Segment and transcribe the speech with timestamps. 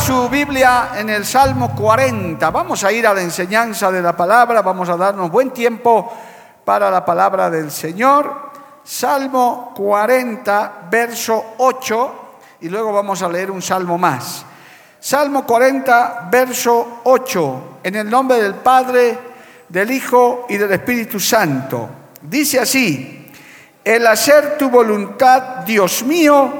[0.00, 2.50] Su Biblia en el Salmo 40.
[2.50, 6.12] Vamos a ir a la enseñanza de la palabra, vamos a darnos buen tiempo
[6.64, 8.50] para la palabra del Señor.
[8.84, 12.14] Salmo 40, verso 8,
[12.60, 14.44] y luego vamos a leer un salmo más.
[15.00, 19.18] Salmo 40, verso 8, en el nombre del Padre,
[19.68, 21.88] del Hijo y del Espíritu Santo.
[22.22, 23.32] Dice así,
[23.84, 26.52] el hacer tu voluntad, Dios mío,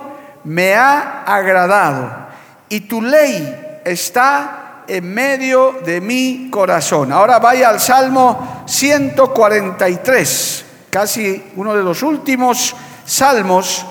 [0.45, 2.28] me ha agradado
[2.69, 7.13] y tu ley está en medio de mi corazón.
[7.13, 12.75] Ahora vaya al Salmo 143, casi uno de los últimos
[13.05, 13.85] salmos,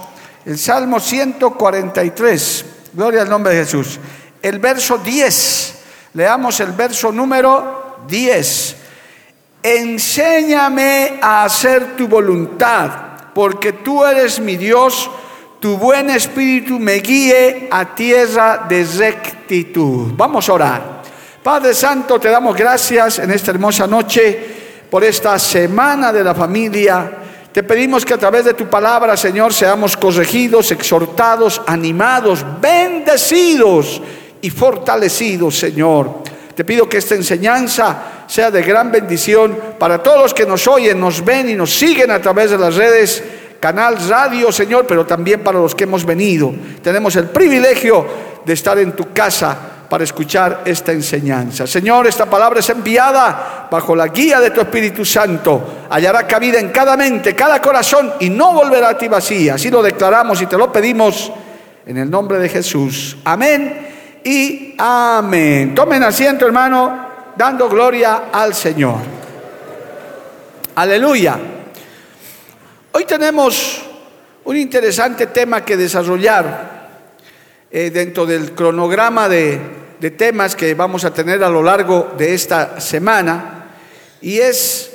[0.45, 4.00] el Salmo 143, gloria al nombre de Jesús.
[4.42, 5.75] El verso 10,
[6.14, 8.75] leamos el verso número 10.
[9.61, 12.92] Enséñame a hacer tu voluntad,
[13.33, 15.09] porque tú eres mi Dios
[15.60, 20.12] tu buen espíritu me guíe a tierra de rectitud.
[20.16, 21.02] Vamos a orar.
[21.42, 24.38] Padre Santo, te damos gracias en esta hermosa noche
[24.90, 27.12] por esta semana de la familia.
[27.52, 34.02] Te pedimos que a través de tu palabra, Señor, seamos corregidos, exhortados, animados, bendecidos
[34.42, 36.24] y fortalecidos, Señor.
[36.54, 41.00] Te pido que esta enseñanza sea de gran bendición para todos los que nos oyen,
[41.00, 43.23] nos ven y nos siguen a través de las redes
[43.60, 46.54] canal radio, Señor, pero también para los que hemos venido.
[46.82, 48.06] Tenemos el privilegio
[48.45, 49.58] de estar en tu casa
[49.90, 51.66] para escuchar esta enseñanza.
[51.66, 55.86] Señor, esta palabra es enviada bajo la guía de tu Espíritu Santo.
[55.90, 59.56] Hallará cabida en cada mente, cada corazón y no volverá a ti vacía.
[59.56, 61.32] Así lo declaramos y te lo pedimos
[61.86, 63.17] en el nombre de Jesús.
[63.23, 63.88] Amén
[64.23, 65.73] y amén.
[65.73, 68.98] Tomen asiento, hermano, dando gloria al Señor.
[70.76, 71.57] Aleluya.
[72.93, 73.81] Hoy tenemos
[74.45, 76.87] un interesante tema que desarrollar
[77.70, 79.59] eh, dentro del cronograma de,
[79.99, 83.65] de temas que vamos a tener a lo largo de esta semana
[84.21, 84.92] y es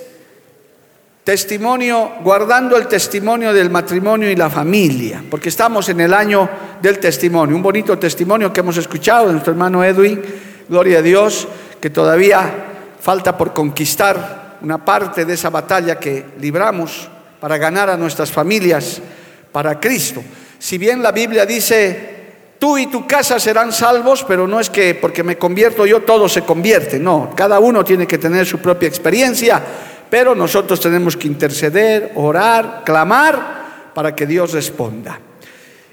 [1.22, 6.48] testimonio, guardando el testimonio del matrimonio y la familia, porque estamos en el año
[6.80, 10.20] del testimonio, un bonito testimonio que hemos escuchado de nuestro hermano Edwin,
[10.68, 11.46] gloria a Dios,
[11.80, 12.52] que todavía
[13.00, 17.08] falta por conquistar una parte de esa batalla que libramos
[17.42, 19.02] para ganar a nuestras familias
[19.50, 20.22] para Cristo.
[20.60, 24.94] Si bien la Biblia dice, tú y tu casa serán salvos, pero no es que
[24.94, 28.88] porque me convierto yo todo se convierte, no, cada uno tiene que tener su propia
[28.88, 29.60] experiencia,
[30.08, 35.18] pero nosotros tenemos que interceder, orar, clamar para que Dios responda.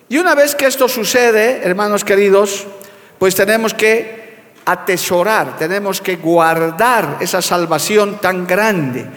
[0.08, 2.68] Y una vez que esto sucede, hermanos queridos,
[3.18, 4.36] pues tenemos que
[4.66, 9.08] atesorar, tenemos que guardar esa salvación tan grande.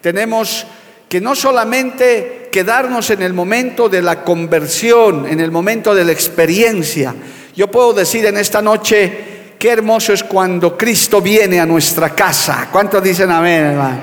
[0.00, 0.66] Tenemos
[1.12, 6.12] que no solamente quedarnos en el momento de la conversión, en el momento de la
[6.12, 7.14] experiencia.
[7.54, 12.68] Yo puedo decir en esta noche, qué hermoso es cuando Cristo viene a nuestra casa.
[12.72, 13.98] ¿Cuántos dicen amén, hermano?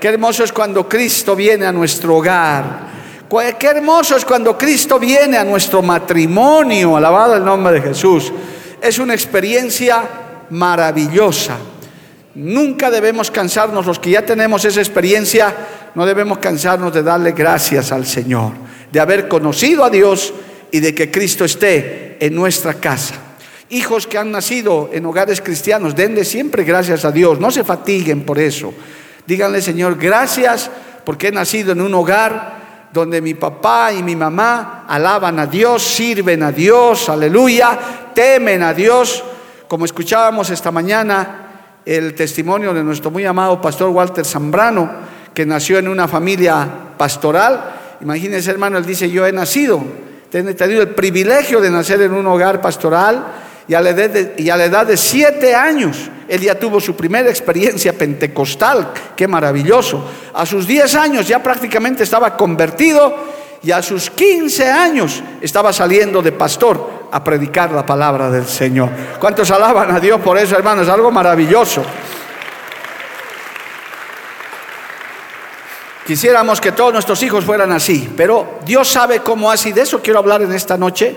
[0.00, 2.86] Qué hermoso es cuando Cristo viene a nuestro hogar.
[3.58, 6.96] Qué hermoso es cuando Cristo viene a nuestro matrimonio.
[6.96, 8.32] Alabado el nombre de Jesús.
[8.80, 10.08] Es una experiencia
[10.48, 11.58] maravillosa.
[12.34, 15.54] Nunca debemos cansarnos, los que ya tenemos esa experiencia,
[15.94, 18.52] no debemos cansarnos de darle gracias al Señor,
[18.90, 20.32] de haber conocido a Dios
[20.70, 23.14] y de que Cristo esté en nuestra casa.
[23.70, 28.24] Hijos que han nacido en hogares cristianos, denle siempre gracias a Dios, no se fatiguen
[28.24, 28.74] por eso.
[29.26, 30.70] Díganle, Señor, gracias
[31.04, 35.82] porque he nacido en un hogar donde mi papá y mi mamá alaban a Dios,
[35.82, 37.78] sirven a Dios, aleluya,
[38.14, 39.22] temen a Dios,
[39.68, 41.46] como escuchábamos esta mañana
[41.84, 44.90] el testimonio de nuestro muy amado pastor Walter Zambrano,
[45.40, 47.96] que nació en una familia pastoral.
[48.02, 49.82] Imagínense, hermano, él dice, yo he nacido,
[50.30, 53.24] he tenido el privilegio de nacer en un hogar pastoral
[53.66, 59.26] y a la edad de, siete años él ya tuvo su primera experiencia pentecostal, qué
[59.26, 60.04] maravilloso.
[60.34, 63.16] A sus diez años ya prácticamente estaba convertido
[63.62, 68.90] y a sus quince años estaba saliendo de pastor a predicar la palabra del Señor.
[69.18, 70.86] ¿Cuántos alaban a Dios por eso, hermanos?
[70.90, 71.82] Algo maravilloso.
[76.10, 79.70] Quisiéramos que todos nuestros hijos fueran así, pero Dios sabe cómo así.
[79.70, 81.14] De eso quiero hablar en esta noche.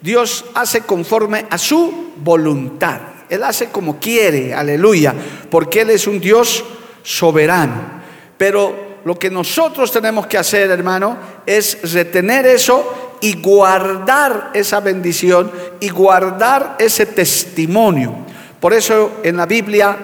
[0.00, 2.98] Dios hace conforme a su voluntad.
[3.28, 5.14] Él hace como quiere, aleluya,
[5.48, 6.64] porque Él es un Dios
[7.04, 8.02] soberano.
[8.36, 11.16] Pero lo que nosotros tenemos que hacer, hermano,
[11.46, 18.12] es retener eso y guardar esa bendición y guardar ese testimonio.
[18.58, 19.96] Por eso en la Biblia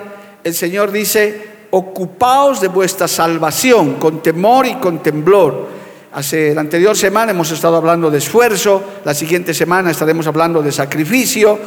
[0.45, 5.69] el Señor dice, ocupaos de vuestra salvación con temor y con temblor.
[6.13, 10.73] Hace la anterior semana hemos estado hablando de esfuerzo, la siguiente semana estaremos hablando de
[10.73, 11.59] sacrificio.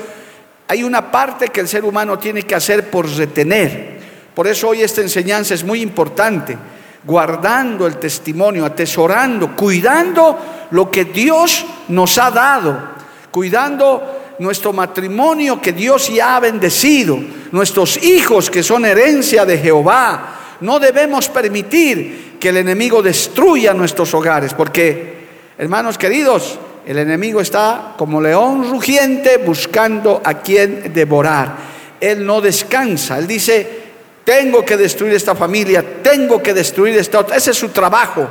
[0.67, 3.99] Hay una parte que el ser humano tiene que hacer por retener.
[4.33, 6.57] Por eso hoy esta enseñanza es muy importante,
[7.03, 10.39] guardando el testimonio, atesorando, cuidando
[10.71, 12.79] lo que Dios nos ha dado,
[13.29, 17.19] cuidando nuestro matrimonio que Dios ya ha bendecido,
[17.51, 20.57] nuestros hijos que son herencia de Jehová.
[20.61, 27.93] No debemos permitir que el enemigo destruya nuestros hogares, porque, hermanos queridos, el enemigo está
[27.97, 31.55] como león rugiente buscando a quien devorar.
[31.99, 33.81] Él no descansa, él dice,
[34.23, 37.37] tengo que destruir esta familia, tengo que destruir esta otra.
[37.37, 38.27] Ese es su trabajo.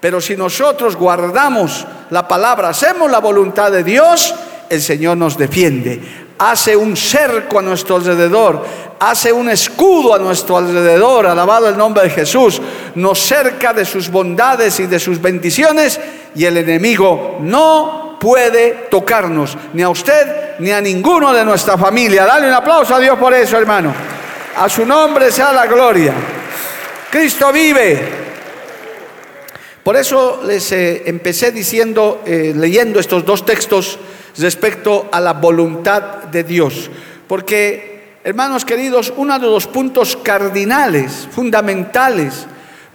[0.00, 4.34] Pero si nosotros guardamos la palabra, hacemos la voluntad de Dios,
[4.68, 6.26] el Señor nos defiende.
[6.38, 8.64] Hace un cerco a nuestro alrededor,
[9.00, 12.60] hace un escudo a nuestro alrededor, alabado el nombre de Jesús,
[12.94, 15.98] nos cerca de sus bondades y de sus bendiciones
[16.34, 22.24] y el enemigo no puede tocarnos, ni a usted ni a ninguno de nuestra familia.
[22.24, 23.94] Dale un aplauso a Dios por eso, hermano.
[24.56, 26.14] A su nombre sea la gloria.
[27.10, 28.26] Cristo vive.
[29.82, 33.98] Por eso les eh, empecé diciendo, eh, leyendo estos dos textos
[34.38, 36.90] respecto a la voluntad de Dios.
[37.26, 42.46] Porque, hermanos queridos, uno de los puntos cardinales, fundamentales,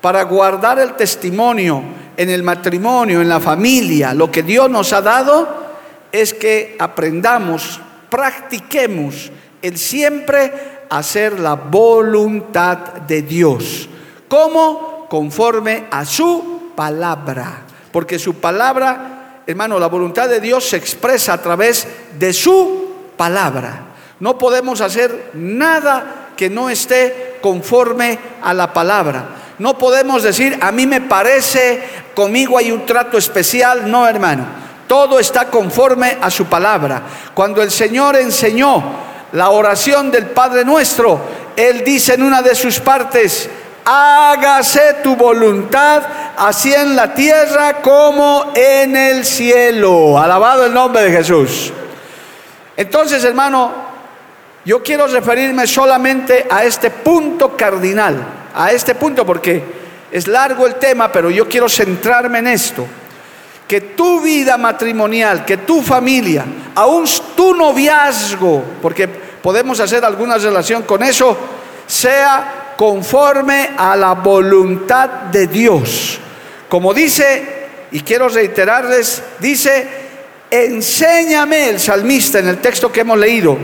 [0.02, 1.84] para guardar el testimonio
[2.18, 5.48] en el matrimonio, en la familia, lo que Dios nos ha dado,
[6.12, 7.80] es que aprendamos,
[8.10, 10.52] practiquemos el siempre
[10.90, 12.78] hacer la voluntad
[13.08, 13.88] de Dios.
[14.28, 15.08] ¿Cómo?
[15.10, 17.62] Conforme a su palabra.
[17.92, 19.21] Porque su palabra
[19.52, 21.88] hermano, la voluntad de Dios se expresa a través
[22.18, 23.82] de su palabra.
[24.20, 29.26] No podemos hacer nada que no esté conforme a la palabra.
[29.60, 31.84] No podemos decir, a mí me parece,
[32.16, 33.90] conmigo hay un trato especial.
[33.90, 34.46] No, hermano.
[34.88, 37.02] Todo está conforme a su palabra.
[37.34, 38.84] Cuando el Señor enseñó
[39.34, 41.20] la oración del Padre nuestro,
[41.56, 43.50] Él dice en una de sus partes,
[43.86, 46.04] hágase tu voluntad,
[46.38, 50.18] así en la tierra como en el cielo.
[50.18, 51.72] Alabado el nombre de Jesús.
[52.78, 53.72] Entonces, hermano,
[54.66, 58.24] yo quiero referirme solamente a este punto cardinal,
[58.54, 59.64] a este punto porque
[60.12, 62.86] es largo el tema, pero yo quiero centrarme en esto.
[63.68, 66.46] Que tu vida matrimonial, que tu familia,
[66.76, 67.06] aún
[67.36, 71.38] tu noviazgo, porque podemos hacer alguna relación con eso,
[71.88, 76.18] sea conforme a la voluntad de Dios.
[76.68, 77.44] Como dice,
[77.92, 79.88] y quiero reiterarles, dice,
[80.50, 83.56] enséñame el salmista en el texto que hemos leído,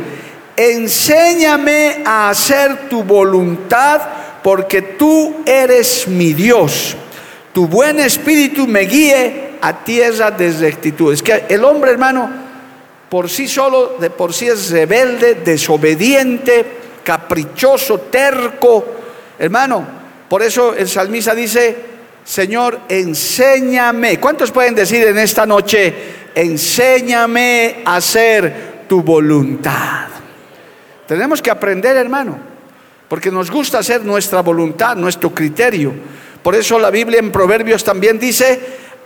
[0.56, 4.02] enséñame a hacer tu voluntad
[4.44, 6.96] porque tú eres mi Dios.
[7.54, 11.12] Tu buen espíritu me guíe a tierra de rectitud.
[11.12, 12.30] Es que el hombre, hermano,
[13.10, 16.66] por sí solo, de por sí es rebelde, desobediente,
[17.04, 18.94] caprichoso, terco,
[19.40, 19.86] Hermano,
[20.30, 21.76] por eso el salmista dice,
[22.24, 24.20] Señor, enséñame.
[24.20, 25.94] ¿Cuántos pueden decir en esta noche,
[26.36, 30.08] enséñame a hacer tu voluntad?
[31.08, 32.38] Tenemos que aprender, hermano,
[33.08, 35.94] porque nos gusta hacer nuestra voluntad, nuestro criterio.
[36.44, 38.60] Por eso la Biblia en Proverbios también dice,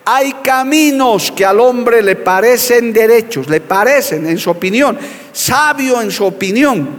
[0.04, 4.98] hay caminos que al hombre le parecen derechos, le parecen en su opinión,
[5.32, 6.90] sabio en su opinión,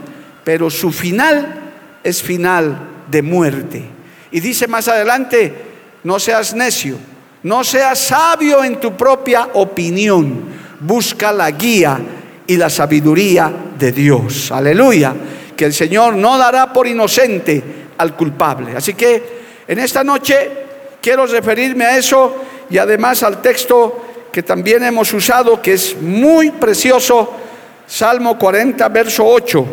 [0.44, 1.72] pero su final
[2.04, 3.84] es final de muerte.
[4.32, 5.54] Y dice más adelante,
[6.02, 6.96] no seas necio,
[7.42, 10.46] no seas sabio en tu propia opinión,
[10.80, 12.00] busca la guía
[12.46, 14.50] y la sabiduría de Dios.
[14.50, 15.14] Aleluya,
[15.54, 17.62] que el Señor no dará por inocente
[17.98, 18.74] al culpable.
[18.76, 20.50] Así que en esta noche
[21.00, 22.34] quiero referirme a eso
[22.70, 27.30] y además al texto que también hemos usado, que es muy precioso,
[27.86, 29.66] Salmo 40, verso 8.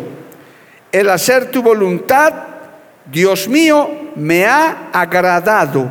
[0.92, 2.50] El hacer tu voluntad
[3.10, 5.90] Dios mío, me ha agradado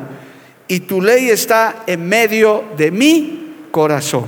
[0.67, 4.25] y tu ley está en medio de mi corazón.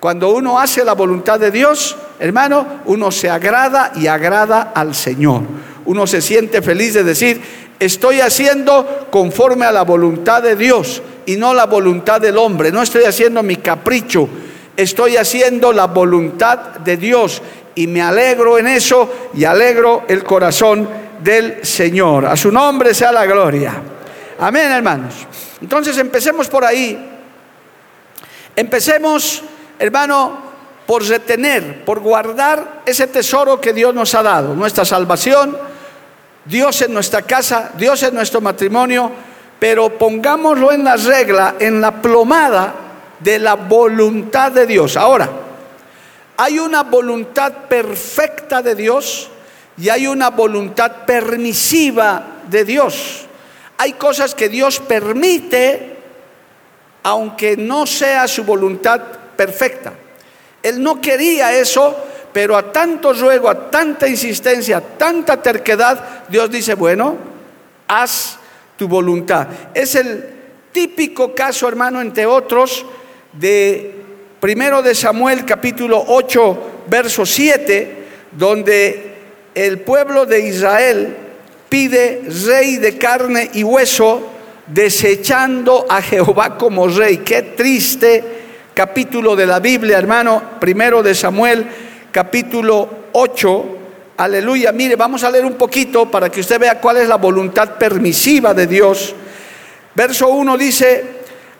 [0.00, 5.42] Cuando uno hace la voluntad de Dios, hermano, uno se agrada y agrada al Señor.
[5.84, 7.40] Uno se siente feliz de decir,
[7.78, 12.72] estoy haciendo conforme a la voluntad de Dios y no la voluntad del hombre.
[12.72, 14.28] No estoy haciendo mi capricho,
[14.76, 17.42] estoy haciendo la voluntad de Dios
[17.74, 20.88] y me alegro en eso y alegro el corazón
[21.22, 22.26] del Señor.
[22.26, 23.74] A su nombre sea la gloria.
[24.38, 25.14] Amén, hermanos.
[25.60, 27.08] Entonces empecemos por ahí.
[28.56, 29.42] Empecemos,
[29.78, 30.50] hermano,
[30.86, 35.56] por retener, por guardar ese tesoro que Dios nos ha dado, nuestra salvación,
[36.44, 39.10] Dios en nuestra casa, Dios en nuestro matrimonio,
[39.60, 42.74] pero pongámoslo en la regla, en la plomada
[43.20, 44.96] de la voluntad de Dios.
[44.96, 45.30] Ahora,
[46.36, 49.30] hay una voluntad perfecta de Dios
[49.80, 53.24] y hay una voluntad permisiva de Dios.
[53.78, 55.96] Hay cosas que Dios permite
[57.02, 59.00] aunque no sea su voluntad
[59.34, 59.94] perfecta.
[60.62, 61.96] Él no quería eso,
[62.30, 67.16] pero a tanto ruego, a tanta insistencia, a tanta terquedad, Dios dice, bueno,
[67.88, 68.38] haz
[68.76, 69.48] tu voluntad.
[69.72, 70.26] Es el
[70.72, 72.84] típico caso, hermano, entre otros,
[73.32, 73.94] de
[74.40, 79.09] primero de Samuel capítulo 8, verso 7, donde
[79.66, 81.16] el pueblo de Israel
[81.68, 84.26] pide rey de carne y hueso,
[84.66, 87.18] desechando a Jehová como rey.
[87.18, 88.24] Qué triste
[88.72, 91.66] capítulo de la Biblia, hermano, primero de Samuel,
[92.10, 93.64] capítulo 8.
[94.16, 94.72] Aleluya.
[94.72, 98.54] Mire, vamos a leer un poquito para que usted vea cuál es la voluntad permisiva
[98.54, 99.14] de Dios.
[99.94, 101.04] Verso 1 dice,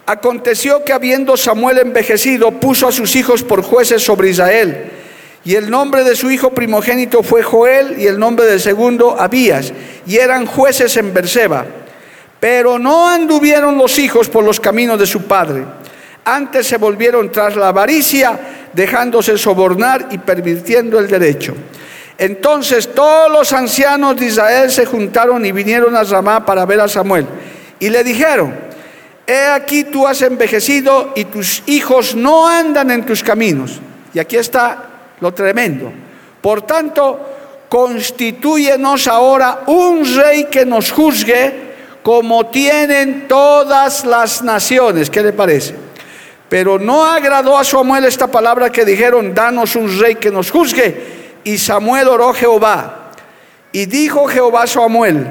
[0.06, 4.99] aconteció que habiendo Samuel envejecido, puso a sus hijos por jueces sobre Israel.
[5.44, 9.72] Y el nombre de su hijo primogénito fue Joel y el nombre del segundo Abías.
[10.06, 11.64] Y eran jueces en Berseba.
[12.38, 15.64] Pero no anduvieron los hijos por los caminos de su padre.
[16.24, 18.38] Antes se volvieron tras la avaricia,
[18.72, 21.54] dejándose sobornar y pervirtiendo el derecho.
[22.18, 26.88] Entonces todos los ancianos de Israel se juntaron y vinieron a Ramá para ver a
[26.88, 27.26] Samuel.
[27.78, 28.54] Y le dijeron,
[29.26, 33.80] he aquí tú has envejecido y tus hijos no andan en tus caminos.
[34.12, 34.89] Y aquí está
[35.20, 35.92] lo tremendo.
[36.40, 37.20] Por tanto,
[37.68, 41.70] constituyenos ahora un rey que nos juzgue
[42.02, 45.10] como tienen todas las naciones.
[45.10, 45.74] ¿Qué le parece?
[46.48, 51.20] Pero no agradó a Samuel esta palabra que dijeron, danos un rey que nos juzgue.
[51.44, 53.12] Y Samuel oró Jehová.
[53.72, 55.28] Y dijo Jehová a Samuel,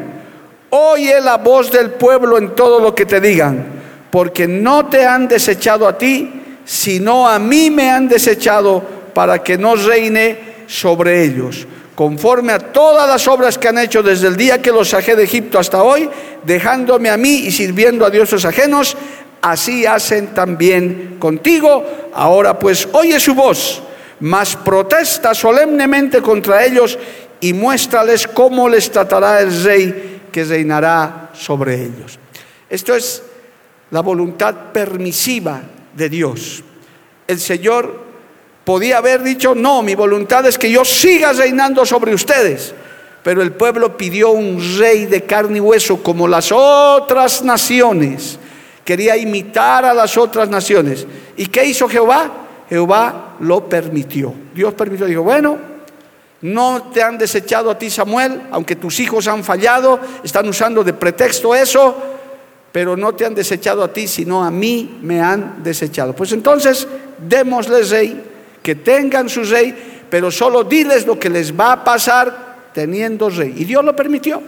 [0.69, 3.65] oye la voz del pueblo en todo lo que te digan,
[4.11, 6.31] porque no te han desechado a ti,
[6.63, 10.37] sino a mí me han desechado para que no reine
[10.67, 11.67] sobre ellos
[11.99, 15.25] conforme a todas las obras que han hecho desde el día que los saqué de
[15.25, 16.09] Egipto hasta hoy,
[16.45, 18.95] dejándome a mí y sirviendo a dioses ajenos,
[19.41, 21.83] así hacen también contigo.
[22.13, 23.83] Ahora pues oye su voz,
[24.21, 26.97] mas protesta solemnemente contra ellos
[27.41, 32.17] y muéstrales cómo les tratará el rey que reinará sobre ellos.
[32.69, 33.23] Esto es
[33.91, 35.61] la voluntad permisiva
[35.93, 36.63] de Dios.
[37.27, 38.08] El Señor
[38.69, 42.71] podía haber dicho, no, mi voluntad es que yo siga reinando sobre ustedes.
[43.23, 48.37] Pero el pueblo pidió un rey de carne y hueso como las otras naciones
[48.85, 51.07] quería imitar a las otras naciones.
[51.35, 52.31] ¿Y qué hizo Jehová?
[52.69, 54.35] Jehová lo permitió.
[54.53, 55.57] Dios permitió, dijo, bueno,
[56.43, 60.93] no te han desechado a ti Samuel, aunque tus hijos han fallado, están usando de
[60.93, 61.97] pretexto eso,
[62.71, 66.13] pero no te han desechado a ti, sino a mí me han desechado.
[66.13, 66.87] Pues entonces,
[67.27, 68.29] démosles rey,
[68.61, 73.53] que tengan su rey, pero solo diles lo que les va a pasar teniendo rey.
[73.57, 74.41] Y Dios lo permitió,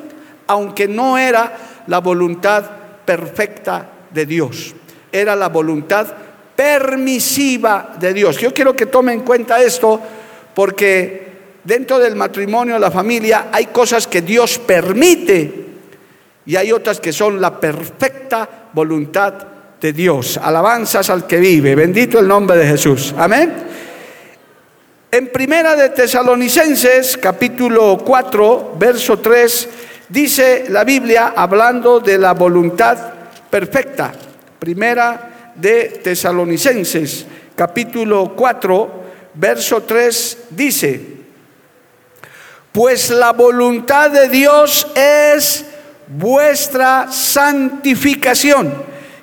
[0.48, 1.54] aunque no era
[1.88, 2.64] la voluntad
[3.06, 4.76] perfecta de Dios,
[5.12, 6.08] era la voluntad
[6.56, 8.38] permisiva de Dios.
[8.38, 10.00] Yo quiero que tomen en cuenta esto
[10.54, 11.32] porque
[11.64, 15.66] dentro del matrimonio, la familia, hay cosas que Dios permite
[16.46, 19.34] y hay otras que son la perfecta voluntad
[19.80, 20.38] de Dios.
[20.38, 21.76] Alabanzas al que vive.
[21.76, 23.14] Bendito el nombre de Jesús.
[23.18, 23.54] Amén.
[25.14, 29.70] En Primera de Tesalonicenses, capítulo 4, verso 3,
[30.08, 32.98] dice la Biblia, hablando de la voluntad
[33.50, 34.14] perfecta.
[34.58, 37.26] Primera de Tesalonicenses,
[37.58, 39.04] capítulo 4,
[39.34, 41.02] verso 3 dice,
[42.72, 45.66] pues la voluntad de Dios es
[46.08, 48.74] vuestra santificación,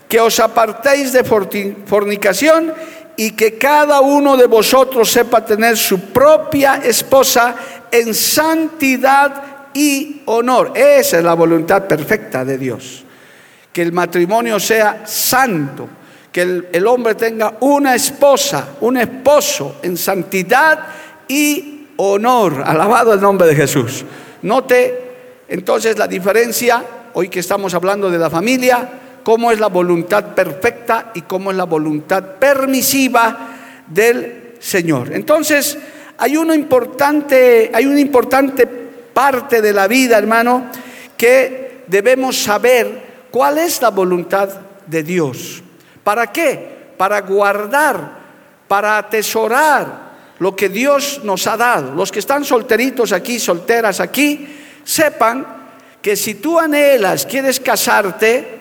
[0.07, 2.75] que os apartéis de fornicación
[3.19, 7.55] y que cada uno de vosotros sepa tener su propia esposa
[7.91, 10.73] en santidad y honor.
[10.75, 13.05] Esa es la voluntad perfecta de Dios
[13.79, 15.89] que el matrimonio sea santo,
[16.33, 20.81] que el, hombre tenga una esposa, un esposo en santidad
[21.29, 22.63] y honor.
[22.67, 24.05] Alabado el nombre de Jesús.
[24.43, 26.85] Note entonces la diferencia
[27.15, 28.89] hoy que estamos hablando de la familia,
[29.29, 33.51] cómo es la voluntad perfecta y cómo es la voluntad permisiva
[33.87, 35.13] del Señor.
[35.13, 35.77] Entonces,
[36.17, 40.71] hay una importante, hay una importante parte de la vida, hermano,
[41.15, 44.49] que debemos saber cuál es la voluntad
[44.87, 45.63] de Dios.
[46.03, 46.95] ¿Para qué?
[46.97, 48.13] Para guardar,
[48.67, 50.09] para atesorar
[50.39, 51.95] lo que Dios nos ha dado.
[51.95, 54.49] Los que están solteritos aquí, solteras aquí,
[54.85, 55.47] sepan
[56.01, 58.57] que si tú anhelas, quieres casarte,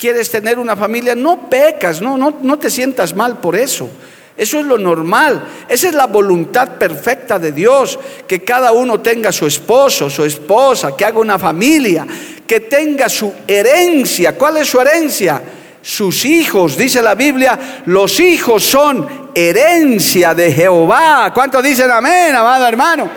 [0.00, 3.90] quieres tener una familia, no pecas, no, no, no te sientas mal por eso.
[4.34, 5.44] Eso es lo normal.
[5.68, 7.98] Esa es la voluntad perfecta de Dios.
[8.26, 12.06] Que cada uno tenga su esposo, su esposa, que haga una familia,
[12.46, 14.38] que tenga su herencia.
[14.38, 15.42] ¿Cuál es su herencia?
[15.82, 21.30] Sus hijos, dice la Biblia, los hijos son herencia de Jehová.
[21.34, 23.10] ¿Cuántos dicen amén, amado hermano?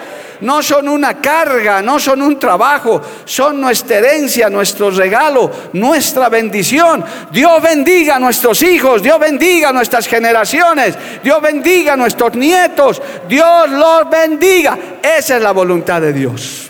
[0.43, 7.03] No son una carga, no son un trabajo, son nuestra herencia, nuestro regalo, nuestra bendición.
[7.31, 13.01] Dios bendiga a nuestros hijos, Dios bendiga a nuestras generaciones, Dios bendiga a nuestros nietos,
[13.27, 14.77] Dios los bendiga.
[15.01, 16.69] Esa es la voluntad de Dios.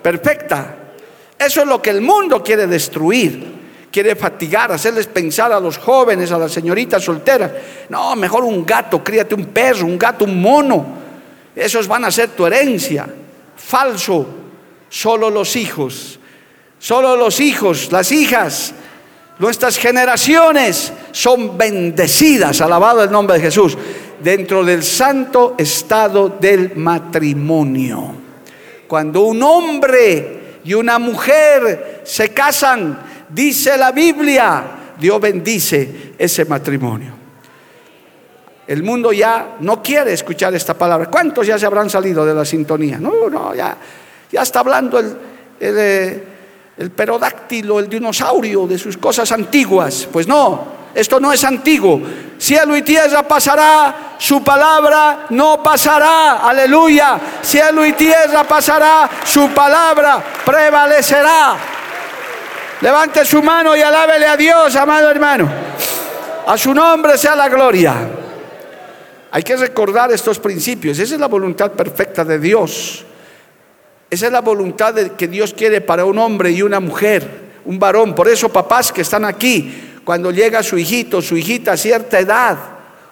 [0.00, 0.76] Perfecta.
[1.38, 6.30] Eso es lo que el mundo quiere destruir quiere fatigar, hacerles pensar a los jóvenes,
[6.30, 7.50] a las señoritas solteras.
[7.88, 11.00] No, mejor un gato, críate un perro, un gato, un mono.
[11.54, 13.08] Esos van a ser tu herencia.
[13.56, 14.26] Falso.
[14.88, 16.20] Solo los hijos.
[16.80, 18.72] Solo los hijos, las hijas,
[19.38, 23.76] nuestras generaciones son bendecidas, alabado el nombre de Jesús,
[24.18, 28.14] dentro del santo estado del matrimonio.
[28.88, 37.19] Cuando un hombre y una mujer se casan, dice la Biblia, Dios bendice ese matrimonio.
[38.66, 41.06] El mundo ya no quiere escuchar esta palabra.
[41.10, 42.98] ¿Cuántos ya se habrán salido de la sintonía?
[42.98, 43.76] No, no, ya,
[44.30, 45.16] ya está hablando el,
[45.58, 46.24] el, eh,
[46.76, 50.08] el perodáctilo, el dinosaurio de sus cosas antiguas.
[50.10, 52.00] Pues no, esto no es antiguo.
[52.38, 56.38] Cielo y tierra pasará, su palabra no pasará.
[56.38, 57.18] Aleluya.
[57.42, 61.56] Cielo y tierra pasará, su palabra prevalecerá.
[62.80, 65.48] Levante su mano y alábele a Dios, amado hermano.
[66.46, 68.19] A su nombre sea la gloria.
[69.32, 70.98] Hay que recordar estos principios.
[70.98, 73.04] Esa es la voluntad perfecta de Dios.
[74.10, 77.28] Esa es la voluntad que Dios quiere para un hombre y una mujer,
[77.64, 78.14] un varón.
[78.14, 82.58] Por eso, papás que están aquí, cuando llega su hijito, su hijita a cierta edad,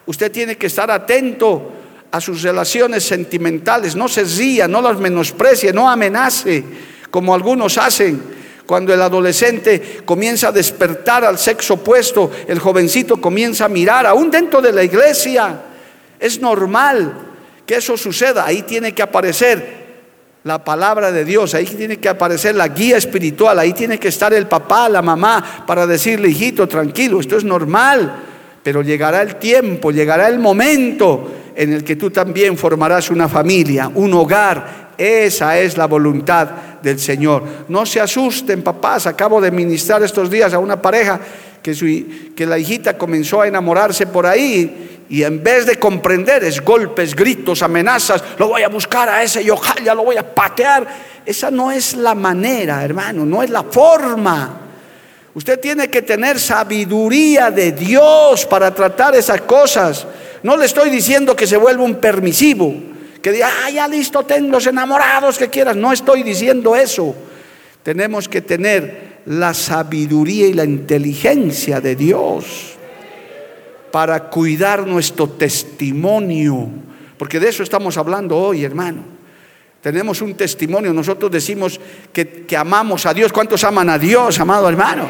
[0.05, 1.71] usted tiene que estar atento
[2.11, 3.95] a sus relaciones sentimentales.
[3.95, 6.65] No se ría, no las menosprecie, no amenace,
[7.09, 8.39] como algunos hacen.
[8.65, 14.29] Cuando el adolescente comienza a despertar al sexo opuesto, el jovencito comienza a mirar, aún
[14.29, 15.61] dentro de la iglesia,
[16.19, 17.13] es normal
[17.65, 18.45] que eso suceda.
[18.45, 19.79] Ahí tiene que aparecer
[20.43, 24.33] la palabra de Dios, ahí tiene que aparecer la guía espiritual, ahí tiene que estar
[24.33, 28.23] el papá, la mamá, para decirle, hijito, tranquilo, esto es normal,
[28.63, 33.91] pero llegará el tiempo, llegará el momento en el que tú también formarás una familia,
[33.93, 34.89] un hogar.
[34.97, 36.49] Esa es la voluntad
[36.81, 37.43] del Señor.
[37.67, 41.19] No se asusten, papás, acabo de ministrar estos días a una pareja
[41.61, 41.85] que, su,
[42.35, 47.15] que la hijita comenzó a enamorarse por ahí y en vez de comprender es golpes,
[47.15, 50.87] gritos, amenazas, lo voy a buscar a ese y ojalá lo voy a patear.
[51.25, 54.61] Esa no es la manera, hermano, no es la forma.
[55.33, 60.05] Usted tiene que tener sabiduría de Dios para tratar esas cosas.
[60.43, 62.71] No le estoy diciendo que se vuelva un permisivo,
[63.19, 65.75] que diga, ah, ya listo, tengo los enamorados que quieras.
[65.75, 67.15] No estoy diciendo eso.
[67.81, 72.78] Tenemos que tener la sabiduría y la inteligencia de Dios
[73.91, 76.69] para cuidar nuestro testimonio,
[77.17, 79.19] porque de eso estamos hablando hoy, hermano.
[79.81, 81.79] Tenemos un testimonio, nosotros decimos
[82.11, 83.31] que, amamos a Dios.
[83.31, 85.07] ¿Cuántos aman a Dios, amado hermano?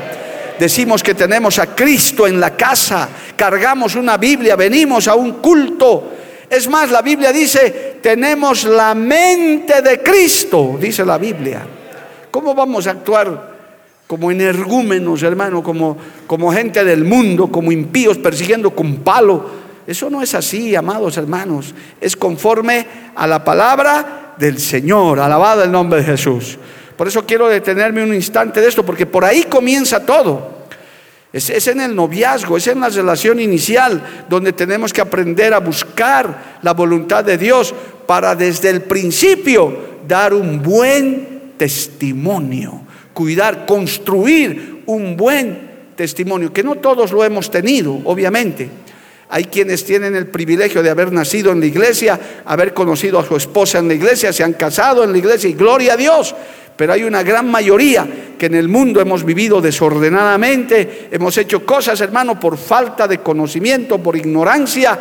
[0.59, 6.11] Decimos que tenemos a Cristo en la casa, cargamos una Biblia, venimos a un culto.
[6.49, 11.65] Es más, la Biblia dice, tenemos la mente de Cristo, dice la Biblia.
[12.29, 13.58] ¿Cómo vamos a actuar
[14.09, 15.95] como energúmenos, hermano, como,
[16.25, 19.45] como gente del mundo, como impíos persiguiendo con palo.
[19.85, 21.75] Eso no es así, amados hermanos.
[22.01, 25.19] Es conforme a la palabra del Señor.
[25.19, 26.57] Alabado el nombre de Jesús.
[26.97, 30.65] Por eso quiero detenerme un instante de esto, porque por ahí comienza todo.
[31.31, 35.59] Es, es, en el noviazgo, es en la relación inicial donde tenemos que aprender a
[35.59, 37.75] buscar la voluntad de Dios
[38.07, 42.88] para desde el principio dar un buen testimonio
[43.19, 48.69] cuidar, construir un buen testimonio, que no todos lo hemos tenido, obviamente.
[49.27, 53.35] Hay quienes tienen el privilegio de haber nacido en la iglesia, haber conocido a su
[53.35, 56.33] esposa en la iglesia, se han casado en la iglesia y gloria a Dios.
[56.77, 58.07] pero hay una gran mayoría
[58.39, 63.97] que en el mundo hemos vivido desordenadamente, hemos hecho cosas, hermano, por falta de conocimiento,
[64.01, 64.97] por ignorancia,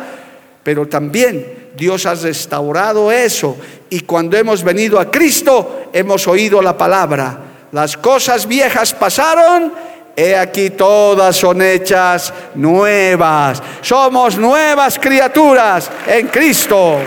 [0.61, 3.55] pero también Dios ha restaurado eso.
[3.89, 7.48] Y cuando hemos venido a Cristo, hemos oído la palabra.
[7.71, 9.71] Las cosas viejas pasaron,
[10.15, 13.61] he aquí todas son hechas nuevas.
[13.81, 16.99] Somos nuevas criaturas en Cristo.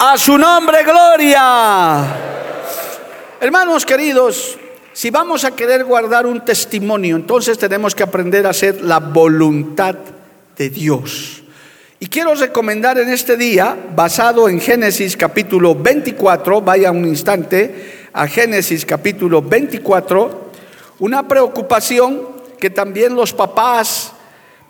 [0.00, 2.04] A su nombre, gloria.
[3.40, 4.58] Hermanos queridos,
[4.92, 9.94] si vamos a querer guardar un testimonio, entonces tenemos que aprender a hacer la voluntad
[10.56, 11.39] de Dios.
[12.02, 18.26] Y quiero recomendar en este día, basado en Génesis capítulo 24, vaya un instante a
[18.26, 20.50] Génesis capítulo 24,
[21.00, 22.22] una preocupación
[22.58, 24.14] que también los papás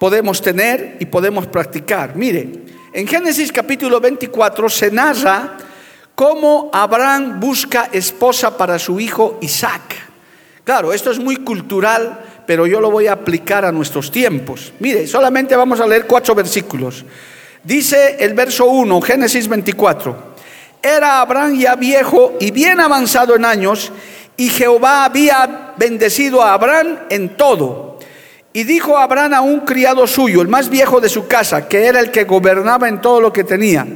[0.01, 2.16] podemos tener y podemos practicar.
[2.16, 2.51] Mire,
[2.93, 5.57] en Génesis capítulo 24 se narra
[6.16, 9.95] cómo Abraham busca esposa para su hijo Isaac.
[10.64, 14.72] Claro, esto es muy cultural, pero yo lo voy a aplicar a nuestros tiempos.
[14.79, 17.05] Mire, solamente vamos a leer cuatro versículos.
[17.62, 20.31] Dice el verso 1, Génesis 24.
[20.83, 23.92] Era Abraham ya viejo y bien avanzado en años,
[24.37, 27.90] y Jehová había bendecido a Abraham en todo
[28.53, 32.00] y dijo Abraham a un criado suyo, el más viejo de su casa, que era
[32.00, 33.87] el que gobernaba en todo lo que tenía,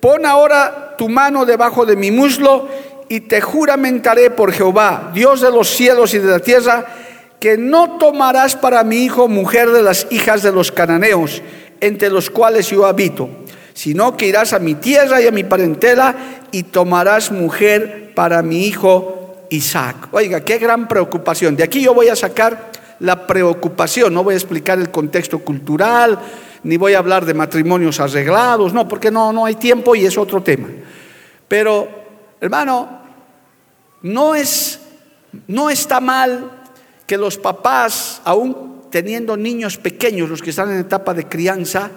[0.00, 2.68] pon ahora tu mano debajo de mi muslo
[3.08, 6.86] y te juramentaré por Jehová, Dios de los cielos y de la tierra,
[7.40, 11.42] que no tomarás para mi hijo mujer de las hijas de los cananeos,
[11.80, 13.28] entre los cuales yo habito,
[13.74, 16.14] sino que irás a mi tierra y a mi parentela
[16.50, 20.08] y tomarás mujer para mi hijo Isaac.
[20.12, 21.56] Oiga, qué gran preocupación.
[21.56, 22.70] De aquí yo voy a sacar
[23.00, 24.14] la preocupación.
[24.14, 26.18] No voy a explicar el contexto cultural,
[26.62, 30.16] ni voy a hablar de matrimonios arreglados, no, porque no, no hay tiempo y es
[30.18, 30.68] otro tema.
[31.46, 31.88] Pero,
[32.40, 33.02] hermano,
[34.02, 34.80] no, es,
[35.46, 36.50] no está mal
[37.06, 41.90] que los papás, aún teniendo niños pequeños, los que están en etapa de crianza,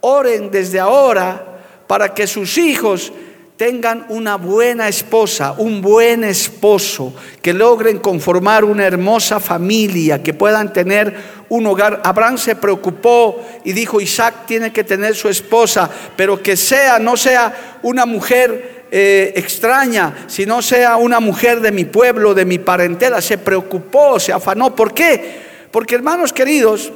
[0.00, 3.12] oren desde ahora para que sus hijos
[3.56, 10.72] tengan una buena esposa, un buen esposo, que logren conformar una hermosa familia, que puedan
[10.72, 11.14] tener
[11.48, 12.02] un hogar.
[12.04, 17.16] Abraham se preocupó y dijo, Isaac tiene que tener su esposa, pero que sea, no
[17.16, 23.20] sea una mujer eh, extraña, sino sea una mujer de mi pueblo, de mi parentela.
[23.20, 24.74] Se preocupó, se afanó.
[24.74, 25.44] ¿Por qué?
[25.70, 26.92] Porque hermanos queridos,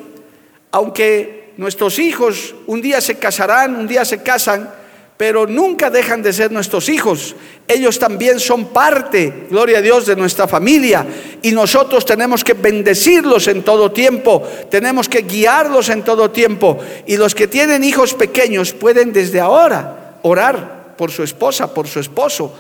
[0.71, 4.71] aunque nuestros hijos un día se casarán, un día se casan,
[5.17, 7.35] pero nunca dejan de ser nuestros hijos.
[7.69, 11.05] Ellos también son parte, gloria a Dios, de nuestra familia.
[11.43, 16.79] Y nosotros tenemos que bendecirlos en todo tiempo, tenemos que guiarlos en todo tiempo.
[17.07, 21.99] Y los que tienen hijos pequeños pueden desde ahora orar por su esposa, por su
[21.99, 22.53] esposo.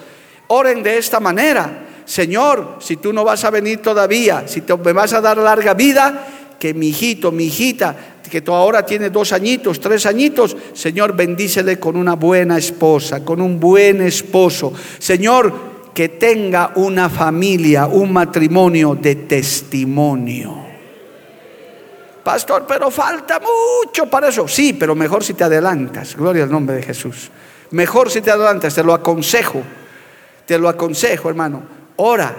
[0.46, 1.88] Oren de esta manera.
[2.06, 5.74] Señor, si tú no vas a venir todavía, si te, me vas a dar larga
[5.74, 6.26] vida,
[6.58, 7.94] que mi hijito, mi hijita,
[8.30, 13.60] que tú ahora dos añitos, tres añitos, Señor, bendícele con una buena esposa, con un
[13.60, 14.72] buen esposo.
[14.98, 15.52] Señor,
[15.92, 20.56] que tenga una familia, un matrimonio de testimonio.
[22.24, 24.48] Pastor, pero falta mucho para eso.
[24.48, 26.16] Sí, pero mejor si te adelantas.
[26.16, 27.30] Gloria al nombre de Jesús.
[27.70, 29.62] Mejor si te adelantas, te lo aconsejo.
[30.46, 31.62] Te lo aconsejo, hermano.
[31.96, 32.34] Ora.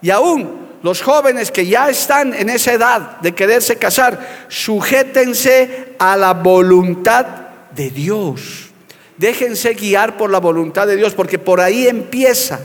[0.00, 6.16] Y aún los jóvenes que ya están en esa edad de quererse casar, sujétense a
[6.16, 7.26] la voluntad
[7.74, 8.68] de Dios.
[9.16, 12.60] Déjense guiar por la voluntad de Dios, porque por ahí empieza.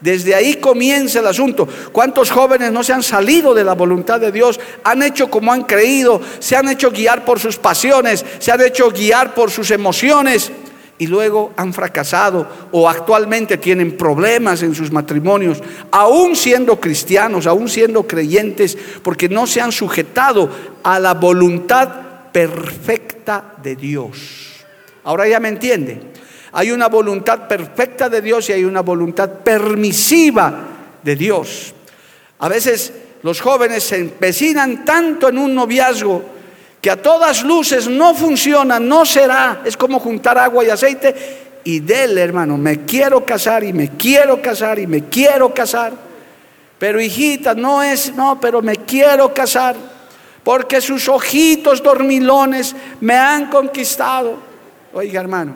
[0.00, 1.66] Desde ahí comienza el asunto.
[1.92, 4.60] ¿Cuántos jóvenes no se han salido de la voluntad de Dios?
[4.84, 8.90] Han hecho como han creído, se han hecho guiar por sus pasiones, se han hecho
[8.90, 10.52] guiar por sus emociones
[11.02, 15.60] y luego han fracasado o actualmente tienen problemas en sus matrimonios,
[15.90, 20.48] aún siendo cristianos, aún siendo creyentes, porque no se han sujetado
[20.84, 21.88] a la voluntad
[22.30, 24.64] perfecta de Dios.
[25.02, 26.00] Ahora ya me entiende.
[26.52, 30.54] Hay una voluntad perfecta de Dios y hay una voluntad permisiva
[31.02, 31.74] de Dios.
[32.38, 32.92] A veces
[33.24, 36.22] los jóvenes se empecinan tanto en un noviazgo
[36.82, 41.78] que a todas luces no funciona, no será, es como juntar agua y aceite y
[41.78, 45.92] dele, hermano, me quiero casar y me quiero casar y me quiero casar.
[46.80, 49.76] Pero hijita, no es, no, pero me quiero casar
[50.42, 54.38] porque sus ojitos dormilones me han conquistado.
[54.92, 55.54] Oiga, hermano,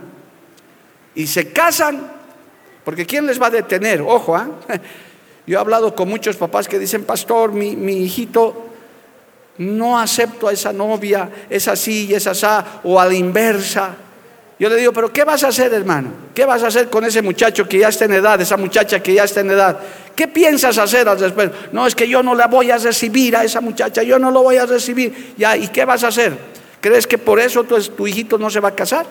[1.12, 2.08] y se casan,
[2.84, 4.00] porque ¿quién les va a detener?
[4.00, 4.48] Ojo, ¿ah?
[5.44, 8.65] yo he hablado con muchos papás que dicen, pastor, mi, mi hijito
[9.58, 12.46] no acepto a esa novia, es así y es así,
[12.84, 13.96] o a la inversa.
[14.58, 16.10] Yo le digo, pero ¿qué vas a hacer, hermano?
[16.34, 19.12] ¿Qué vas a hacer con ese muchacho que ya está en edad, esa muchacha que
[19.12, 19.78] ya está en edad?
[20.14, 21.56] ¿Qué piensas hacer al respecto?
[21.72, 24.42] No, es que yo no la voy a recibir a esa muchacha, yo no lo
[24.42, 25.34] voy a recibir.
[25.36, 26.36] Ya, ¿y qué vas a hacer?
[26.80, 29.04] ¿Crees que por eso tu hijito no se va a casar?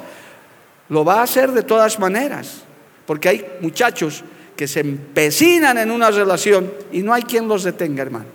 [0.89, 2.63] Lo va a hacer de todas maneras,
[3.05, 4.23] porque hay muchachos
[4.55, 8.34] que se empecinan en una relación y no hay quien los detenga, hermano.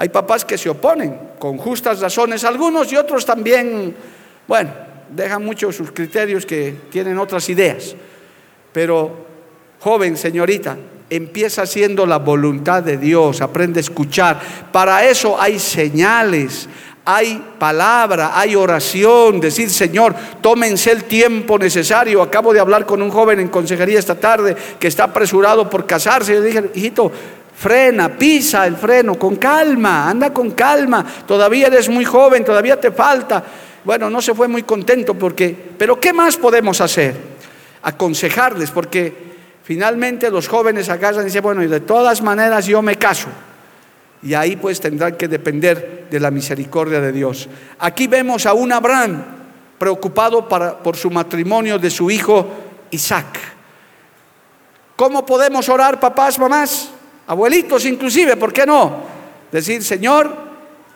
[0.00, 3.94] Hay papás que se oponen con justas razones, algunos y otros también,
[4.48, 4.70] bueno,
[5.10, 7.94] dejan mucho sus criterios que tienen otras ideas.
[8.72, 9.26] Pero,
[9.78, 10.78] joven, señorita,
[11.10, 14.40] empieza haciendo la voluntad de Dios, aprende a escuchar.
[14.72, 16.66] Para eso hay señales,
[17.04, 22.22] hay palabra, hay oración, decir, Señor, tómense el tiempo necesario.
[22.22, 26.40] Acabo de hablar con un joven en consejería esta tarde que está apresurado por casarse.
[26.40, 27.12] Le dije, hijito,
[27.60, 31.04] frena, pisa el freno, con calma, anda con calma.
[31.26, 33.44] Todavía eres muy joven, todavía te falta.
[33.84, 37.14] Bueno, no se fue muy contento porque, pero ¿qué más podemos hacer?
[37.82, 39.12] Aconsejarles, porque
[39.62, 43.28] finalmente los jóvenes agarran y dicen, bueno, y de todas maneras yo me caso.
[44.22, 47.46] Y ahí pues tendrán que depender de la misericordia de Dios.
[47.78, 49.22] Aquí vemos a un Abraham
[49.78, 52.48] preocupado por su matrimonio de su hijo
[52.90, 53.38] Isaac.
[54.96, 56.90] ¿Cómo podemos orar, papás, mamás,
[57.30, 58.36] abuelitos inclusive?
[58.36, 59.04] ¿Por qué no?
[59.52, 60.36] Decir, Señor,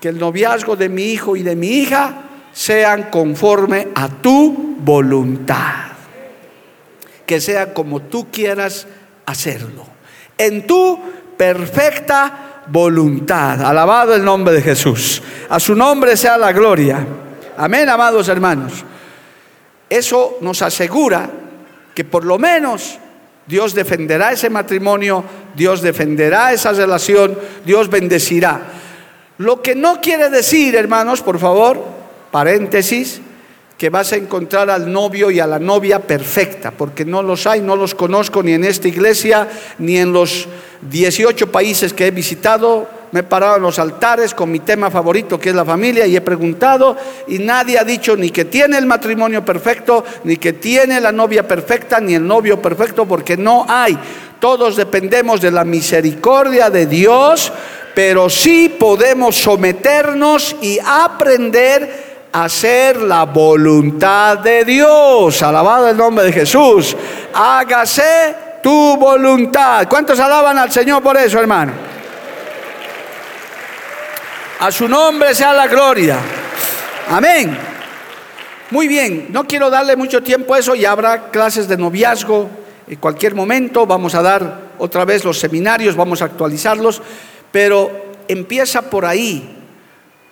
[0.01, 5.93] que el noviazgo de mi hijo y de mi hija sean conforme a tu voluntad.
[7.25, 8.89] Que sea como tú quieras
[9.27, 9.87] hacerlo.
[10.37, 10.99] En tu
[11.37, 13.63] perfecta voluntad.
[13.63, 15.23] Alabado el nombre de Jesús.
[15.49, 17.07] A su nombre sea la gloria.
[17.57, 18.85] Amén, amados hermanos.
[19.89, 21.31] Eso nos asegura
[21.95, 22.99] que por lo menos
[23.47, 28.61] Dios defenderá ese matrimonio, Dios defenderá esa relación, Dios bendecirá.
[29.39, 31.85] Lo que no quiere decir, hermanos, por favor,
[32.31, 33.21] paréntesis,
[33.79, 37.61] que vas a encontrar al novio y a la novia perfecta, porque no los hay,
[37.61, 40.47] no los conozco ni en esta iglesia, ni en los
[40.83, 42.89] 18 países que he visitado.
[43.11, 46.17] Me he parado en los altares con mi tema favorito, que es la familia, y
[46.17, 46.97] he preguntado,
[47.29, 51.47] y nadie ha dicho ni que tiene el matrimonio perfecto, ni que tiene la novia
[51.47, 53.97] perfecta, ni el novio perfecto, porque no hay.
[54.41, 57.53] Todos dependemos de la misericordia de Dios,
[57.95, 65.41] pero sí podemos someternos y aprender hacer la voluntad de Dios.
[65.43, 66.97] Alabado el nombre de Jesús.
[67.33, 69.87] Hágase tu voluntad.
[69.89, 71.73] ¿Cuántos alaban al Señor por eso, hermano?
[74.59, 76.19] A su nombre sea la gloria.
[77.09, 77.57] Amén.
[78.71, 82.49] Muy bien, no quiero darle mucho tiempo a eso, y habrá clases de noviazgo
[82.89, 87.01] en cualquier momento, vamos a dar otra vez los seminarios, vamos a actualizarlos,
[87.53, 87.93] pero
[88.27, 89.59] empieza por ahí,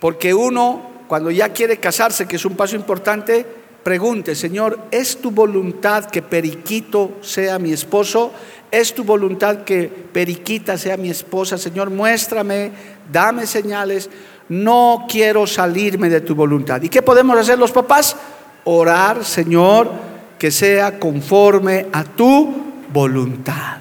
[0.01, 3.45] porque uno cuando ya quiere casarse, que es un paso importante,
[3.83, 8.33] pregunte, Señor, ¿es tu voluntad que Periquito sea mi esposo?
[8.71, 11.59] ¿Es tu voluntad que Periquita sea mi esposa?
[11.59, 12.71] Señor, muéstrame,
[13.13, 14.09] dame señales.
[14.49, 16.81] No quiero salirme de tu voluntad.
[16.81, 18.17] ¿Y qué podemos hacer los papás?
[18.65, 19.91] Orar, Señor,
[20.39, 22.55] que sea conforme a tu
[22.91, 23.81] voluntad.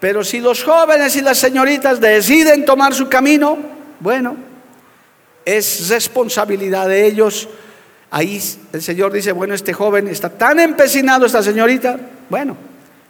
[0.00, 3.58] Pero si los jóvenes y las señoritas deciden tomar su camino,
[4.00, 4.48] bueno,
[5.56, 7.48] es responsabilidad de ellos.
[8.10, 8.40] Ahí
[8.72, 12.56] el Señor dice, bueno, este joven está tan empecinado, esta señorita, bueno,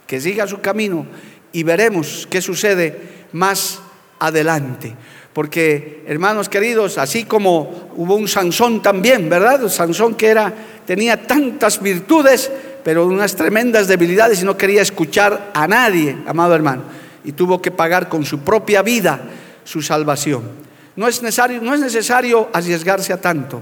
[0.07, 1.05] que siga su camino
[1.51, 3.79] y veremos qué sucede más
[4.19, 4.95] adelante.
[5.33, 9.67] Porque, hermanos queridos, así como hubo un Sansón también, ¿verdad?
[9.69, 10.53] Sansón que era,
[10.85, 12.51] tenía tantas virtudes,
[12.83, 16.83] pero unas tremendas debilidades y no quería escuchar a nadie, amado hermano.
[17.23, 19.21] Y tuvo que pagar con su propia vida
[19.63, 20.70] su salvación.
[20.95, 23.61] No es necesario, no es necesario arriesgarse a tanto.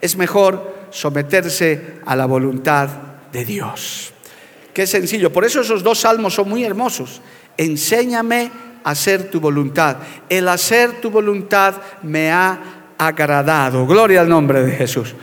[0.00, 2.88] Es mejor someterse a la voluntad
[3.32, 4.12] de Dios.
[4.72, 5.32] Qué sencillo.
[5.32, 7.20] Por eso esos dos salmos son muy hermosos.
[7.56, 8.50] Enséñame
[8.82, 9.96] a hacer tu voluntad.
[10.28, 12.58] El hacer tu voluntad me ha
[12.96, 13.86] agradado.
[13.86, 15.14] Gloria al nombre de Jesús.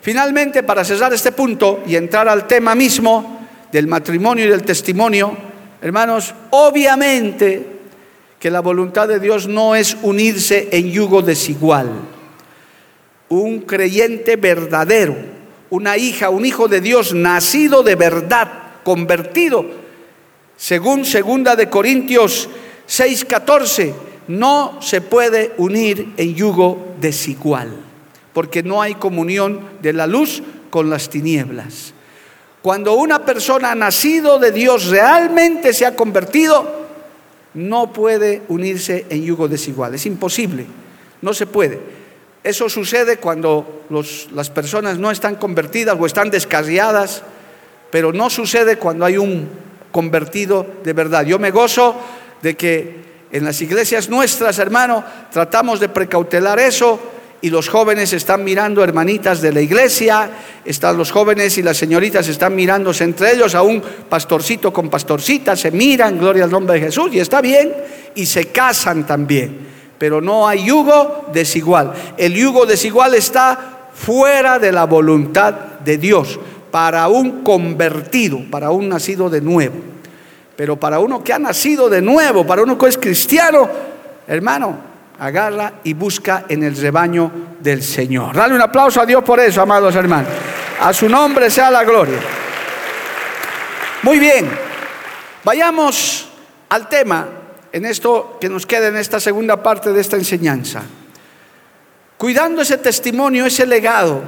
[0.00, 5.36] Finalmente, para cesar este punto y entrar al tema mismo del matrimonio y del testimonio,
[5.80, 7.73] hermanos, obviamente
[8.44, 11.88] que la voluntad de Dios no es unirse en yugo desigual.
[13.30, 15.16] Un creyente verdadero,
[15.70, 18.52] una hija, un hijo de Dios nacido de verdad,
[18.84, 19.64] convertido,
[20.58, 22.50] según segunda de Corintios
[22.86, 23.94] 6:14,
[24.28, 27.70] no se puede unir en yugo desigual,
[28.34, 31.94] porque no hay comunión de la luz con las tinieblas.
[32.60, 36.83] Cuando una persona nacido de Dios realmente se ha convertido,
[37.54, 39.94] no puede unirse en yugo desigual.
[39.94, 40.66] Es imposible,
[41.22, 41.80] no se puede.
[42.42, 43.84] Eso sucede cuando
[44.34, 47.22] las personas no están convertidas o están descarriadas
[47.94, 49.48] pero no sucede cuando hay un
[49.92, 51.24] convertido de verdad.
[51.24, 51.94] Yo me gozo
[52.42, 56.98] de que en las iglesias nuestras, hermano, tratamos de precautelar eso
[57.44, 60.30] y los jóvenes están mirando hermanitas de la iglesia,
[60.64, 65.54] están los jóvenes y las señoritas están mirándose entre ellos, a un pastorcito con pastorcita,
[65.54, 67.70] se miran, gloria al nombre de Jesús, y está bien,
[68.14, 69.58] y se casan también,
[69.98, 71.92] pero no hay yugo desigual.
[72.16, 75.52] El yugo desigual está fuera de la voluntad
[75.84, 79.74] de Dios para un convertido, para un nacido de nuevo.
[80.56, 83.68] Pero para uno que ha nacido de nuevo, para uno que es cristiano,
[84.26, 88.34] hermano, agarra y busca en el rebaño del Señor.
[88.34, 90.30] Dale un aplauso a Dios por eso, amados hermanos.
[90.80, 92.18] A su nombre sea la gloria.
[94.02, 94.50] Muy bien,
[95.44, 96.28] vayamos
[96.68, 97.26] al tema
[97.72, 100.82] en esto que nos queda en esta segunda parte de esta enseñanza.
[102.16, 104.22] Cuidando ese testimonio, ese legado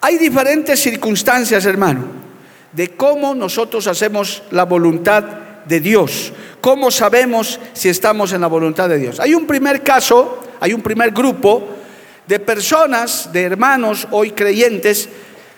[0.00, 2.04] hay diferentes circunstancias, hermano,
[2.72, 5.22] de cómo nosotros hacemos la voluntad
[5.66, 9.20] de Dios, cómo sabemos si estamos en la voluntad de Dios.
[9.20, 11.62] Hay un primer caso, hay un primer grupo
[12.26, 15.08] de personas, de hermanos hoy creyentes,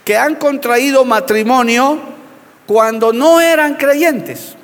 [0.05, 1.99] que han contraído matrimonio
[2.67, 4.57] cuando no eran creyentes.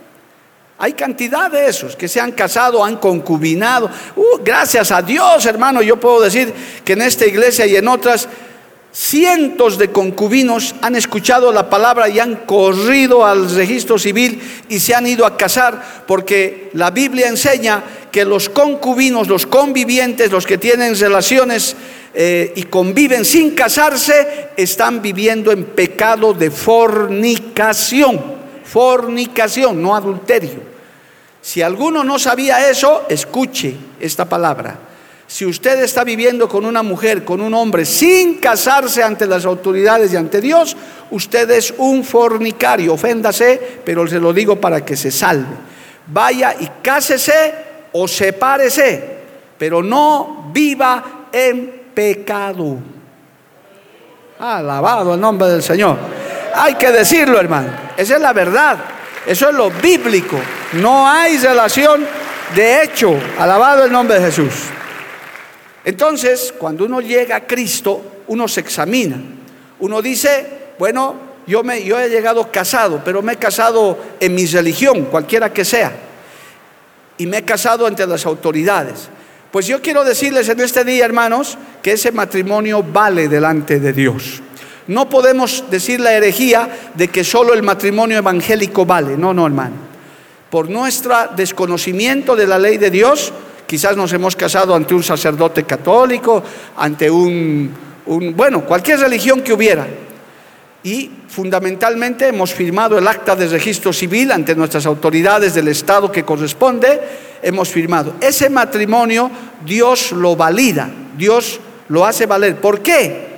[0.78, 3.90] Hay cantidad de esos que se han casado, han concubinado.
[4.14, 8.28] Uh, gracias a Dios, hermano, yo puedo decir que en esta iglesia y en otras
[9.00, 14.92] Cientos de concubinos han escuchado la palabra y han corrido al registro civil y se
[14.92, 20.58] han ido a casar porque la Biblia enseña que los concubinos, los convivientes, los que
[20.58, 21.76] tienen relaciones
[22.12, 28.20] eh, y conviven sin casarse, están viviendo en pecado de fornicación.
[28.64, 30.60] Fornicación, no adulterio.
[31.40, 34.87] Si alguno no sabía eso, escuche esta palabra.
[35.28, 40.10] Si usted está viviendo con una mujer, con un hombre, sin casarse ante las autoridades
[40.10, 40.74] y ante Dios,
[41.10, 42.94] usted es un fornicario.
[42.94, 45.54] Oféndase, pero se lo digo para que se salve.
[46.06, 47.54] Vaya y cásese
[47.92, 49.04] o sepárese,
[49.58, 52.78] pero no viva en pecado.
[54.38, 55.98] Alabado el nombre del Señor.
[56.54, 57.68] Hay que decirlo, hermano.
[57.98, 58.78] Esa es la verdad.
[59.26, 60.38] Eso es lo bíblico.
[60.72, 62.06] No hay relación
[62.54, 63.14] de hecho.
[63.38, 64.54] Alabado el nombre de Jesús.
[65.88, 69.18] Entonces, cuando uno llega a Cristo, uno se examina.
[69.78, 70.46] Uno dice,
[70.78, 71.14] bueno,
[71.46, 75.90] yo, he llegado casado, pero me he casado en mi religión, cualquiera que sea.
[77.16, 79.08] Y me he casado ante las autoridades.
[79.50, 84.42] Pues yo quiero decirles en este día, hermanos, que ese matrimonio vale delante de Dios.
[84.88, 89.16] No podemos decir la herejía de que solo el matrimonio evangélico vale.
[89.16, 89.76] No, no, hermano.
[90.50, 93.32] Por nuestro desconocimiento de la ley de Dios,
[93.68, 96.42] Quizás nos hemos casado ante un sacerdote católico,
[96.74, 97.70] ante un,
[98.34, 99.86] bueno, cualquier religión que hubiera.
[100.82, 106.24] Y fundamentalmente hemos firmado el acta de registro civil ante nuestras autoridades del Estado que
[106.24, 106.98] corresponde,
[107.42, 108.14] hemos firmado.
[108.22, 109.30] Ese matrimonio
[109.66, 112.56] Dios lo valida, Dios lo hace valer.
[112.56, 113.36] ¿Por qué?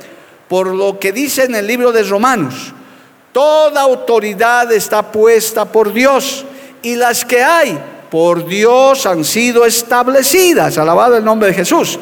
[0.49, 2.73] Por lo que dice en el libro de Romanos,
[3.33, 6.45] toda autoridad está puesta por Dios
[6.83, 10.79] y las que hay por Dios han sido establecidas.
[10.79, 11.99] Alabado el nombre de Jesús.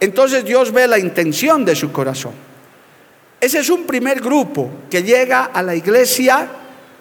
[0.00, 2.32] Entonces Dios ve la intención de su corazón.
[3.40, 6.48] Ese es un primer grupo que llega a la iglesia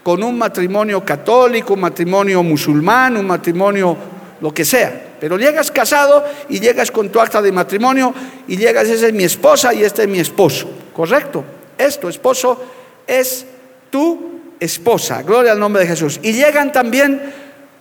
[0.02, 3.96] con un matrimonio católico, un matrimonio musulmán, un matrimonio
[4.42, 5.16] lo que sea.
[5.20, 8.14] Pero llegas casado y llegas con tu acta de matrimonio
[8.46, 10.70] y llegas, esa es mi esposa y este es mi esposo.
[10.94, 11.44] ¿Correcto?
[11.78, 12.62] Esto, esposo,
[13.08, 13.46] es
[13.90, 15.22] tu esposa.
[15.24, 16.20] Gloria al nombre de Jesús.
[16.22, 17.22] Y llegan también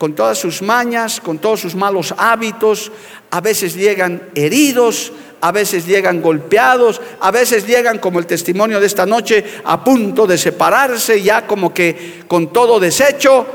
[0.03, 2.91] con todas sus mañas, con todos sus malos hábitos,
[3.31, 8.87] a veces llegan heridos, a veces llegan golpeados, a veces llegan como el testimonio de
[8.89, 13.47] esta noche a punto de separarse, ya como que con todo deshecho,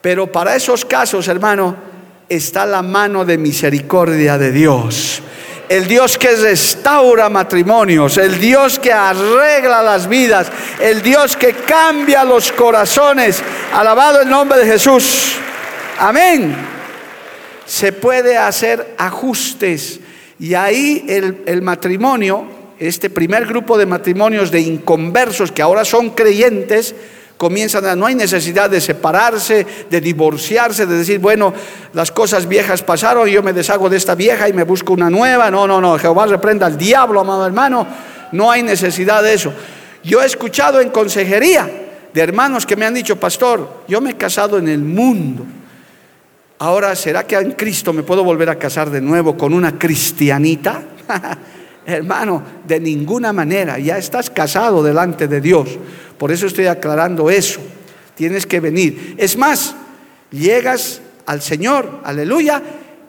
[0.00, 1.76] pero para esos casos, hermano,
[2.26, 5.20] está la mano de misericordia de Dios.
[5.68, 12.24] El Dios que restaura matrimonios, el Dios que arregla las vidas, el Dios que cambia
[12.24, 13.42] los corazones.
[13.74, 15.36] Alabado el nombre de Jesús.
[16.02, 16.52] Amén.
[17.64, 20.00] Se puede hacer ajustes
[20.36, 22.44] y ahí el, matrimonio,
[22.80, 26.96] este primer grupo de matrimonios de inconversos que ahora son creyentes,
[27.36, 31.54] comienzan a, no hay necesidad de separarse, de divorciarse, de decir, bueno,
[31.92, 35.52] las cosas viejas pasaron, yo me deshago de esta vieja y me busco una nueva.
[35.52, 37.86] No, no, no, Jehová reprenda al diablo, amado hermano,
[38.32, 39.52] no hay necesidad de eso.
[40.02, 41.70] Yo he escuchado en consejería
[42.12, 45.46] de hermanos que me han dicho, pastor, yo me he casado en el mundo
[46.62, 50.80] Ahora, ¿será que en Cristo me puedo volver a casar de nuevo con una cristianita?
[51.86, 53.80] Hermano, de ninguna manera.
[53.80, 55.68] Ya estás casado delante de Dios.
[56.16, 57.60] Por eso estoy aclarando eso.
[58.14, 59.16] Tienes que venir.
[59.18, 59.74] Es más,
[60.30, 62.62] llegas al Señor, aleluya,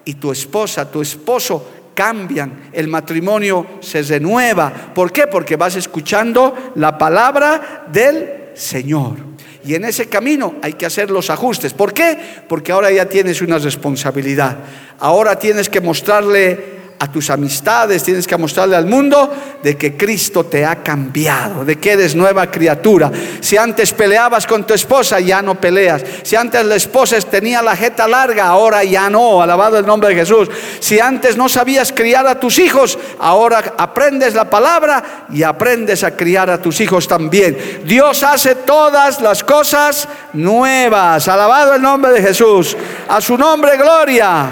[0.03, 4.73] y tu esposa, tu esposo cambian, el matrimonio se renueva.
[4.95, 5.27] ¿Por qué?
[5.27, 9.32] Porque vas escuchando la palabra del Señor.
[9.65, 11.73] Y en ese camino hay que hacer los ajustes.
[11.73, 12.17] ¿Por qué?
[12.47, 14.57] Porque ahora ya tienes una responsabilidad.
[14.99, 19.31] Ahora tienes que mostrarle a tus amistades, tienes que mostrarle al mundo
[19.61, 23.11] de que Cristo te ha cambiado, de que eres nueva criatura.
[23.41, 26.03] Si antes peleabas con tu esposa, ya no peleas.
[26.23, 30.15] Si antes la esposa tenía la jeta larga, ahora ya no, alabado el nombre de
[30.15, 30.49] Jesús.
[30.79, 36.15] Si antes no sabías criar a tus hijos, ahora aprendes la palabra y aprendes a
[36.15, 37.81] criar a tus hijos también.
[37.85, 41.27] Dios hace todas las cosas nuevas.
[41.27, 42.77] Alabado el nombre de Jesús.
[43.07, 44.49] A su nombre, gloria.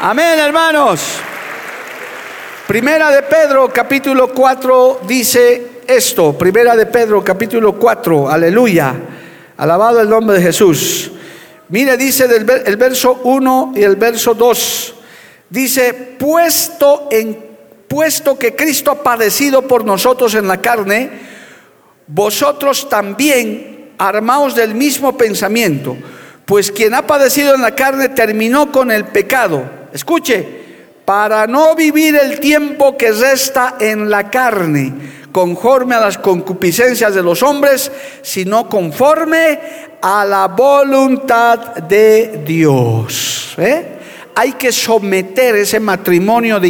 [0.00, 1.00] Amén, hermanos.
[2.68, 6.38] Primera de Pedro, capítulo 4, dice esto.
[6.38, 8.94] Primera de Pedro, capítulo 4, aleluya.
[9.56, 11.10] Alabado el nombre de Jesús.
[11.70, 14.94] Mire, dice del, el verso 1 y el verso 2.
[15.50, 17.36] Dice, puesto, en,
[17.88, 21.10] puesto que Cristo ha padecido por nosotros en la carne,
[22.06, 25.96] vosotros también armaos del mismo pensamiento.
[26.44, 30.46] Pues quien ha padecido en la carne terminó con el pecado escuche,
[31.04, 34.92] para no vivir el tiempo que resta en la carne,
[35.32, 37.90] conforme a las concupiscencias de los hombres,
[38.22, 39.58] sino conforme
[40.00, 43.54] a la voluntad de Dios.
[43.58, 43.98] ¿eh?
[44.36, 46.60] Hay que someter ese matrimonio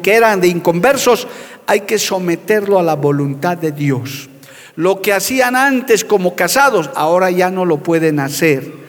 [0.00, 1.26] que eran de inconversos,
[1.66, 4.28] hay que someterlo a la voluntad de Dios.
[4.76, 8.85] Lo que hacían antes como casados, ahora ya no lo pueden hacer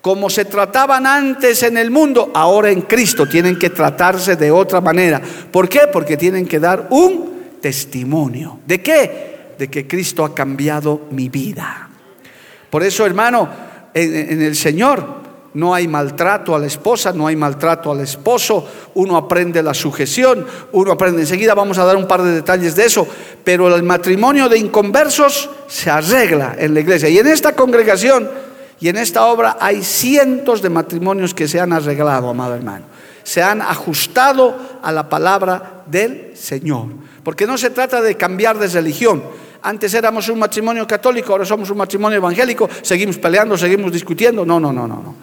[0.00, 4.80] como se trataban antes en el mundo, ahora en Cristo tienen que tratarse de otra
[4.80, 5.20] manera.
[5.50, 5.80] ¿Por qué?
[5.92, 8.60] Porque tienen que dar un testimonio.
[8.66, 9.54] ¿De qué?
[9.58, 11.88] De que Cristo ha cambiado mi vida.
[12.70, 13.48] Por eso, hermano,
[13.92, 15.20] en, el Señor
[15.52, 20.46] no hay maltrato a la esposa, no hay maltrato al esposo, uno aprende la sujeción,
[20.72, 23.06] uno aprende, enseguida vamos a dar un par de detalles de eso,
[23.42, 27.08] pero el matrimonio de inconversos se arregla en la iglesia.
[27.08, 28.30] Y en esta congregación
[28.80, 32.86] y en esta obra hay cientos de matrimonios que se han arreglado, amado hermano.
[33.22, 36.86] Se han ajustado a la palabra del Señor.
[37.22, 39.22] Porque no se trata de cambiar de religión.
[39.62, 44.46] Antes éramos un matrimonio católico, ahora somos un matrimonio evangélico, seguimos peleando, seguimos discutiendo.
[44.46, 45.14] No, no, no, no, no.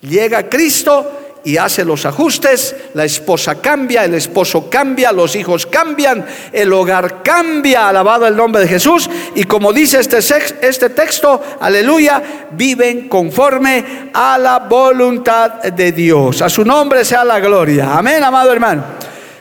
[0.00, 6.24] Llega Cristo y hace los ajustes, la esposa cambia, el esposo cambia, los hijos cambian,
[6.52, 12.48] el hogar cambia, alabado el nombre de Jesús, y como dice este, este texto, aleluya,
[12.52, 16.42] viven conforme a la voluntad de Dios.
[16.42, 17.96] A su nombre sea la gloria.
[17.96, 18.84] Amén, amado hermano.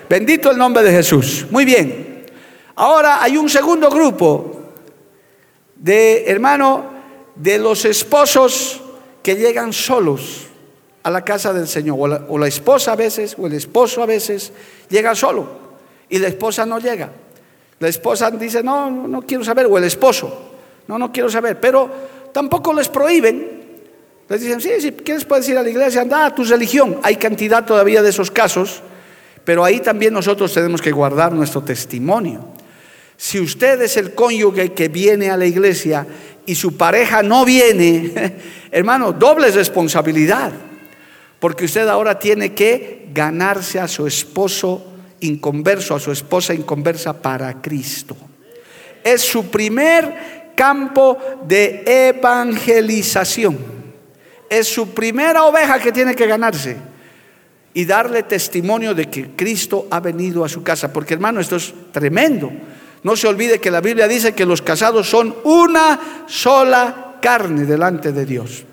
[0.10, 1.46] Bendito el nombre de Jesús.
[1.52, 2.26] Muy bien.
[2.76, 4.74] Ahora hay un segundo grupo
[5.76, 6.86] de, hermano,
[7.36, 8.82] de los esposos
[9.22, 10.51] que llegan solos
[11.04, 12.26] a la casa del Señor.
[12.30, 14.52] O la, esposa a veces, o el esposo a veces,
[14.90, 15.48] llega solo
[16.10, 17.10] y la esposa no llega.
[17.80, 20.52] La esposa dice, no, no quiero saber, o el esposo,
[20.88, 21.90] no, no quiero saber, pero
[22.32, 23.62] tampoco les prohíben.
[24.30, 27.00] Les dicen, sí, si quieres puedes ir a la iglesia, anda a tu religión.
[27.04, 28.82] Hay cantidad todavía de esos casos,
[29.44, 32.46] pero ahí también nosotros tenemos que guardar nuestro testimonio.
[33.18, 36.08] Si usted es el cónyuge que viene a la iglesia
[36.46, 38.36] y su pareja no viene,
[38.72, 40.52] hermano, doble responsabilidad.
[41.42, 44.86] Porque usted ahora tiene que ganarse a su esposo
[45.22, 48.16] inconverso, a su esposa inconversa para Cristo.
[49.04, 51.18] Es su primer campo
[51.48, 53.58] de evangelización.
[54.48, 56.78] Es su primera oveja que tiene que ganarse
[57.74, 60.94] y darle testimonio de que Cristo ha venido a su casa.
[60.94, 62.52] Porque hermano, esto es tremendo.
[63.02, 68.12] No se olvide que la Biblia dice que los casados son una sola carne delante
[68.12, 68.64] de Dios.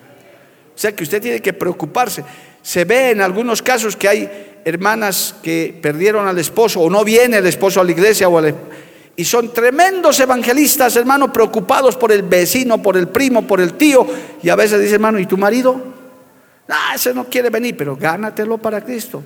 [0.78, 2.22] O sea que usted tiene que preocuparse.
[2.68, 7.38] Se ve en algunos casos que hay hermanas que perdieron al esposo o no viene
[7.38, 8.42] el esposo a la iglesia o
[9.16, 14.06] y son tremendos evangelistas, hermano, preocupados por el vecino, por el primo, por el tío.
[14.42, 15.80] Y a veces dice, hermano, ¿y tu marido?
[16.68, 19.24] Ah, ese no quiere venir, pero gánatelo para Cristo.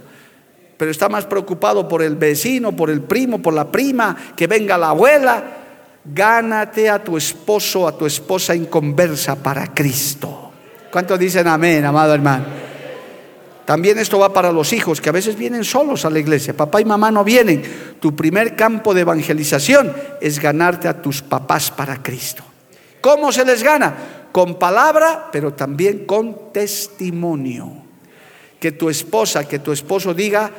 [0.76, 4.78] Pero está más preocupado por el vecino, por el primo, por la prima, que venga
[4.78, 5.42] la abuela.
[6.04, 10.52] Gánate a tu esposo, a tu esposa inconversa para Cristo.
[10.92, 12.61] ¿Cuántos dicen amén, amado hermano?
[13.64, 16.56] También esto va para los hijos que a veces vienen solos a la iglesia.
[16.56, 17.62] Papá y mamá no vienen.
[18.00, 22.42] Tu primer campo de evangelización es ganarte a tus papás para Cristo.
[23.00, 23.94] ¿Cómo se les gana?
[24.32, 27.72] Con palabra, pero también con testimonio.
[28.58, 30.50] Que tu esposa, que tu esposo diga,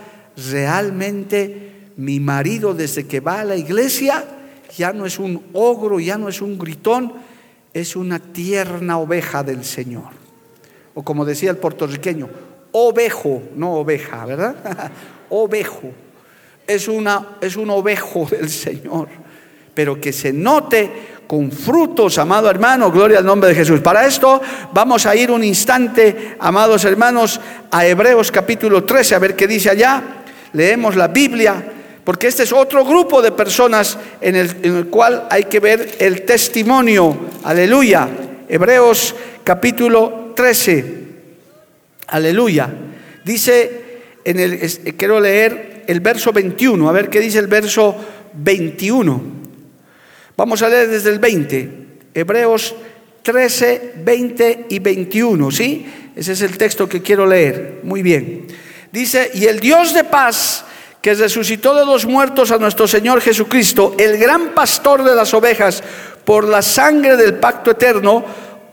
[0.52, 4.26] realmente mi marido desde que va a la iglesia
[4.76, 7.14] ya no es un ogro, ya no es un gritón,
[7.74, 10.10] es una tierna oveja del Señor.
[10.94, 12.30] O como decía el puertorriqueño,
[12.74, 14.56] ovejo, no oveja, ¿verdad?
[15.30, 15.92] ovejo.
[16.68, 19.08] Es, una, es un ovejo del Señor.
[19.74, 23.80] Pero que se note con frutos, amado hermano, gloria al nombre de Jesús.
[23.80, 27.40] Para esto vamos a ir un instante, amados hermanos,
[27.72, 30.04] a Hebreos capítulo 13, a ver qué dice allá.
[30.52, 31.64] Leemos la Biblia,
[32.04, 35.96] porque este es otro grupo de personas en el, en el cual hay que ver
[35.98, 37.18] el testimonio.
[37.44, 38.08] Aleluya.
[38.48, 41.03] Hebreos capítulo 13.
[42.14, 42.70] Aleluya.
[43.26, 43.82] Dice
[44.24, 47.96] en el quiero leer el verso 21, a ver qué dice el verso
[48.34, 49.24] 21.
[50.38, 51.70] Vamos a leer desde el 20,
[52.14, 52.76] Hebreos
[53.24, 56.12] 13, 20 y 21, ¿sí?
[56.16, 57.80] Ese es el texto que quiero leer.
[57.82, 58.46] Muy bien.
[58.92, 60.66] Dice, y el Dios de paz,
[61.02, 65.84] que resucitó de los muertos a nuestro Señor Jesucristo, el gran pastor de las ovejas,
[66.24, 68.24] por la sangre del pacto eterno,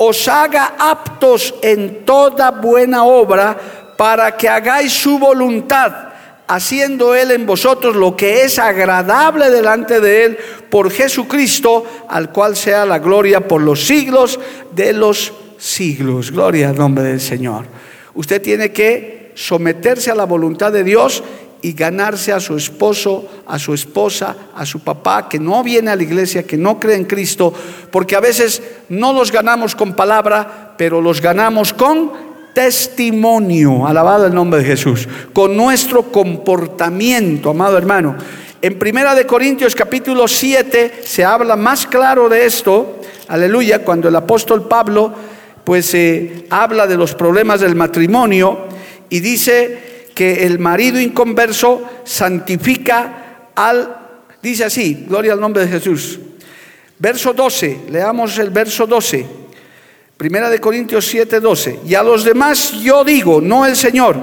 [0.03, 3.57] os haga aptos en toda buena obra
[3.99, 5.93] para que hagáis su voluntad
[6.49, 10.39] haciendo Él en vosotros lo que es agradable delante de Él
[10.71, 14.41] por Jesucristo, al cual sea la gloria por los siglos
[14.73, 16.33] de los siglos.
[16.33, 17.67] Gloria al nombre del Señor.
[18.15, 21.23] Usted tiene que someterse a la voluntad de Dios
[21.63, 25.97] y ganarse a su esposo, a su esposa, a su papá, que no viene a
[25.97, 27.53] la iglesia, que no cree en Cristo,
[27.91, 32.13] porque a veces no los ganamos con palabra, pero los ganamos con
[32.55, 38.17] testimonio, alabado el nombre de Jesús, con nuestro comportamiento, amado hermano.
[38.63, 44.17] En Primera de Corintios capítulo 7 se habla más claro de esto, aleluya, cuando el
[44.17, 45.13] apóstol Pablo
[45.65, 48.67] pues eh, habla de los problemas del matrimonio
[49.09, 49.90] y dice
[50.21, 53.97] que el marido inconverso santifica al,
[54.43, 56.21] dice así, gloria al nombre de Jesús.
[56.99, 59.25] Verso 12, leamos el verso 12.
[60.19, 61.81] Primera de Corintios 7, 12.
[61.87, 64.19] Y a los demás yo digo, no el Señor,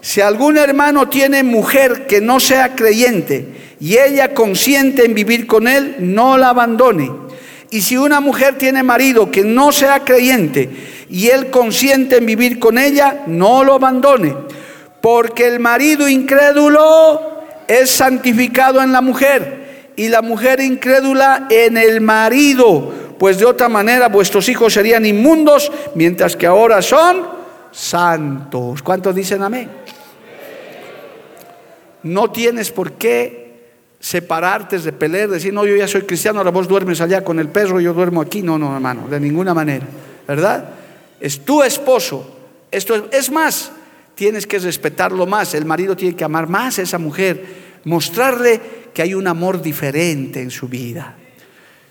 [0.00, 5.66] si algún hermano tiene mujer que no sea creyente y ella consiente en vivir con
[5.66, 7.10] él, no la abandone.
[7.72, 10.70] Y si una mujer tiene marido que no sea creyente
[11.10, 14.36] y él consiente en vivir con ella, no lo abandone.
[15.00, 17.20] Porque el marido incrédulo
[17.66, 23.68] es santificado en la mujer y la mujer incrédula en el marido pues de otra
[23.68, 27.28] manera vuestros hijos serían inmundos, mientras que ahora son
[27.70, 28.82] santos.
[28.82, 29.70] ¿Cuántos dicen amén?
[32.02, 33.68] No tienes por qué
[34.00, 37.48] separarte, de pelear, decir, no, yo ya soy cristiano, ahora vos duermes allá con el
[37.48, 38.40] perro, yo duermo aquí.
[38.40, 39.84] No, no, hermano, de ninguna manera,
[40.26, 40.70] ¿verdad?
[41.20, 42.38] Es tu esposo.
[42.70, 43.70] Esto es, es más,
[44.20, 45.54] tienes que respetarlo más.
[45.54, 48.60] El marido tiene que amar más a esa mujer, mostrarle
[48.92, 51.16] que hay un amor diferente en su vida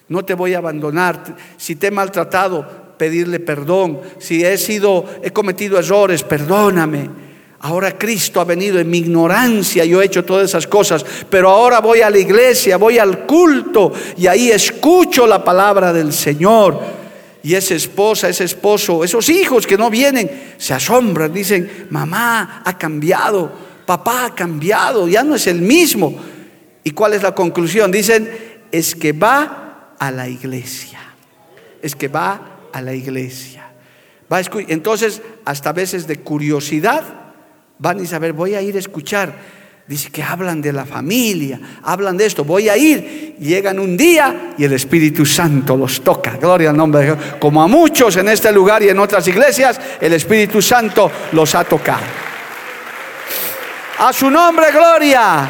[0.09, 1.35] no te voy a abandonar.
[1.55, 2.67] Si te he maltratado,
[2.97, 4.01] pedirle perdón.
[4.17, 7.09] Si he sido, he cometido errores, perdóname.
[7.61, 11.81] Ahora Cristo ha venido en mi ignorancia, yo he hecho todas esas cosas, pero ahora
[11.81, 16.79] voy a la iglesia, voy al culto y ahí escucho la palabra del Señor.
[17.41, 22.77] Y esa esposa, ese esposo, esos hijos que no vienen, se asombran, dicen, mamá ha
[22.77, 23.51] cambiado,
[23.85, 26.13] papá ha cambiado, ya no es el mismo.
[26.83, 27.91] ¿Y cuál es la conclusión?
[27.91, 28.29] Dicen,
[28.71, 30.99] es que va a la iglesia.
[31.81, 33.71] Es que va a la iglesia.
[34.31, 37.03] Va Entonces, hasta veces de curiosidad,
[37.79, 39.58] van a saber, voy a ir a escuchar.
[39.89, 43.35] Dice que hablan de la familia, hablan de esto, voy a ir.
[43.39, 46.37] Llegan un día y el Espíritu Santo los toca.
[46.37, 47.17] Gloria al nombre de Dios.
[47.39, 51.63] Como a muchos en este lugar y en otras iglesias, el Espíritu Santo los ha
[51.63, 52.03] tocado.
[53.97, 55.49] A su nombre, gloria.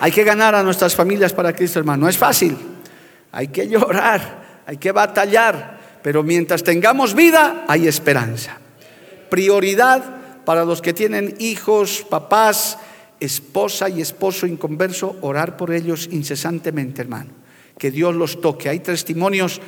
[0.00, 2.02] Hay que ganar a nuestras familias para Cristo, hermano.
[2.02, 2.58] No es fácil.
[3.30, 8.58] Hay que llorar, hay que batallar, pero mientras tengamos vida hay esperanza.
[9.30, 12.78] Prioridad para los que tienen hijos, papás,
[13.20, 17.30] esposa y esposo inconverso, orar por ellos incesantemente, hermano.
[17.78, 18.68] Que Dios los toque.
[18.68, 19.60] Hay testimonios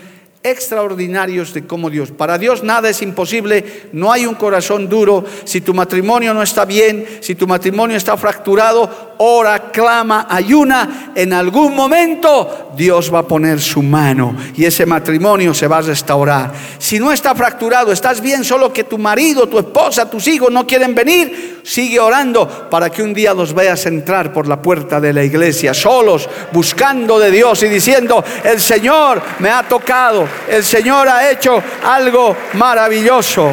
[0.43, 2.11] extraordinarios de cómo Dios.
[2.11, 5.25] Para Dios nada es imposible, no hay un corazón duro.
[5.45, 11.13] Si tu matrimonio no está bien, si tu matrimonio está fracturado, ora, clama, ayuna.
[11.15, 15.83] En algún momento Dios va a poner su mano y ese matrimonio se va a
[15.83, 16.53] restaurar.
[16.79, 20.67] Si no está fracturado, estás bien, solo que tu marido, tu esposa, tus hijos no
[20.67, 25.13] quieren venir, sigue orando para que un día los veas entrar por la puerta de
[25.13, 31.09] la iglesia, solos, buscando de Dios y diciendo, el Señor me ha tocado el Señor
[31.09, 33.51] ha hecho algo maravilloso.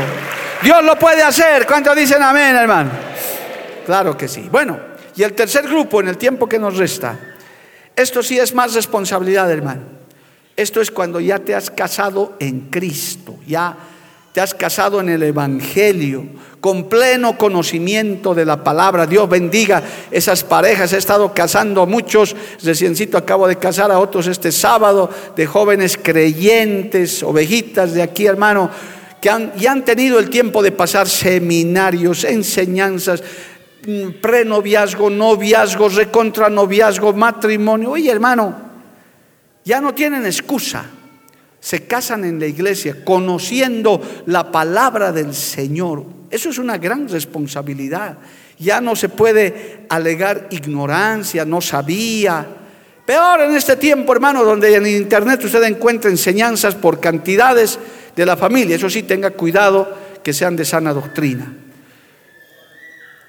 [0.61, 1.65] Dios lo puede hacer.
[1.65, 2.91] ¿Cuántos dicen amén, hermano?
[3.85, 4.47] Claro que sí.
[4.51, 7.15] Bueno, Y el tercer grupo, en el tiempo que nos resta,
[7.95, 9.83] esto sí es más responsabilidad, hermano.
[10.55, 13.75] Esto es cuando ya te has casado en Cristo, ya
[14.33, 16.25] te has casado en el Evangelio,
[16.59, 19.05] con pleno conocimiento de la palabra.
[19.05, 20.91] Dios bendiga esas parejas.
[20.91, 25.99] He estado casando a muchos, reciencito acabo de casar a otros este sábado, de jóvenes
[26.01, 28.71] creyentes, ovejitas de aquí, hermano,
[29.21, 33.21] que han, ya han tenido el tiempo de pasar seminarios, enseñanzas,
[33.85, 37.91] mm, prenoviazgo, noviazgo, recontra noviazgo, matrimonio.
[37.91, 38.55] Oye, hermano,
[39.63, 40.85] ya no tienen excusa
[41.63, 46.03] se casan en la iglesia conociendo la palabra del Señor.
[46.29, 48.17] Eso es una gran responsabilidad.
[48.59, 52.45] Ya no se puede alegar ignorancia, no sabía.
[53.05, 57.79] Peor en este tiempo, hermano, donde en internet usted encuentra enseñanzas por cantidades
[58.13, 58.75] de la familia.
[58.75, 59.87] Eso sí, tenga cuidado
[60.21, 61.55] que sean de sana doctrina.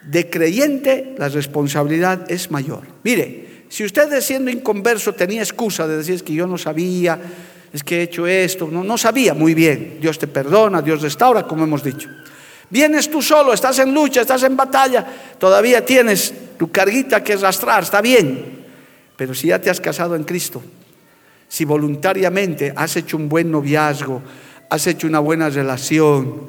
[0.02, 2.82] De creyente, la responsabilidad es mayor.
[3.04, 7.20] Mire, si usted siendo inconverso tenía excusa de decir que yo no sabía,
[7.74, 9.98] es que he hecho esto, no, no sabía muy bien.
[10.00, 12.08] Dios te perdona, Dios restaura, como hemos dicho.
[12.70, 15.04] Vienes tú solo, estás en lucha, estás en batalla,
[15.40, 18.64] todavía tienes tu carguita que arrastrar, está bien.
[19.16, 20.62] Pero si ya te has casado en Cristo,
[21.48, 24.22] si voluntariamente has hecho un buen noviazgo,
[24.70, 26.46] has hecho una buena relación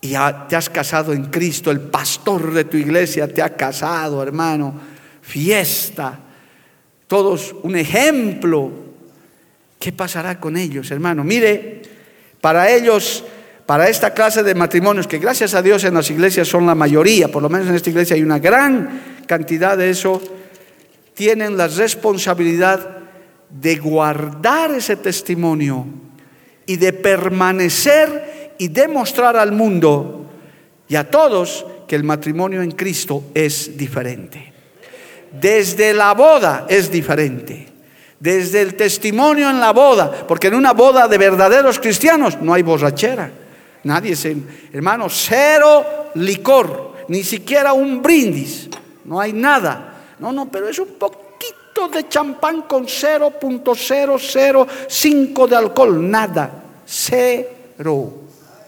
[0.00, 0.14] y
[0.48, 4.74] te has casado en Cristo, el pastor de tu iglesia te ha casado, hermano,
[5.22, 6.18] fiesta,
[7.06, 8.85] todos un ejemplo
[9.78, 11.24] ¿Qué pasará con ellos, hermano?
[11.24, 11.82] Mire,
[12.40, 13.24] para ellos,
[13.66, 17.28] para esta clase de matrimonios, que gracias a Dios en las iglesias son la mayoría,
[17.28, 20.22] por lo menos en esta iglesia hay una gran cantidad de eso,
[21.14, 22.98] tienen la responsabilidad
[23.50, 25.86] de guardar ese testimonio
[26.66, 30.30] y de permanecer y demostrar al mundo
[30.88, 34.52] y a todos que el matrimonio en Cristo es diferente.
[35.32, 37.75] Desde la boda es diferente
[38.18, 42.62] desde el testimonio en la boda, porque en una boda de verdaderos cristianos no hay
[42.62, 43.30] borrachera.
[43.84, 44.36] Nadie se,
[44.72, 48.68] hermano, cero licor, ni siquiera un brindis,
[49.04, 49.92] no hay nada.
[50.18, 56.50] No, no, pero es un poquito de champán con 0.005 de alcohol, nada,
[56.86, 58.14] cero.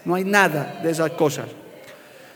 [0.05, 1.47] No hay nada de esas cosas.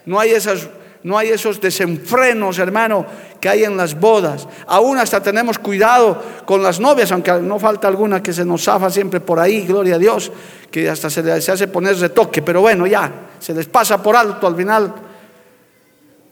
[0.06, 0.68] No hay esas
[1.04, 3.06] no hay esos desenfrenos, hermano,
[3.44, 4.48] que hay en las bodas.
[4.68, 8.90] Aún hasta tenemos cuidado con las novias, aunque no falta alguna que se nos zafa
[8.90, 10.32] siempre por ahí, gloria a Dios,
[10.72, 14.48] que hasta se les hace poner retoque, pero bueno, ya, se les pasa por alto
[14.48, 14.96] al final.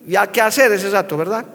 [0.07, 1.45] Ya, ¿qué hacer ese rato, verdad?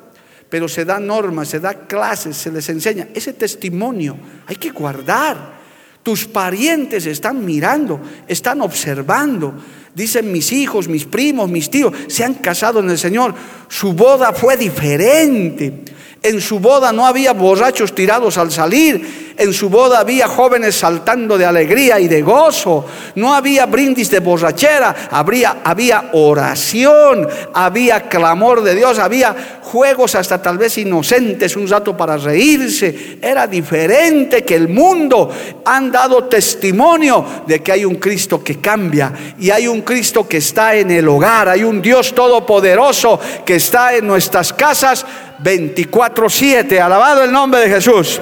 [0.50, 3.08] Pero se da normas, se da clases, se les enseña.
[3.14, 5.56] Ese testimonio hay que guardar.
[6.02, 7.98] Tus parientes están mirando,
[8.28, 9.54] están observando.
[9.96, 13.32] Dicen mis hijos, mis primos, mis tíos, se han casado en el Señor.
[13.66, 15.84] Su boda fue diferente.
[16.22, 19.34] En su boda no había borrachos tirados al salir.
[19.38, 22.84] En su boda había jóvenes saltando de alegría y de gozo.
[23.14, 25.08] No había brindis de borrachera.
[25.10, 27.28] Habría, había oración.
[27.54, 28.98] Había clamor de Dios.
[28.98, 33.18] Había juegos hasta tal vez inocentes, un rato para reírse.
[33.20, 35.30] Era diferente que el mundo.
[35.64, 39.12] Han dado testimonio de que hay un Cristo que cambia.
[39.38, 41.48] Y hay un Cristo que está en el hogar.
[41.48, 45.06] Hay un Dios todopoderoso que está en nuestras casas
[45.42, 46.78] 24-7.
[46.78, 48.20] Alabado el nombre de Jesús.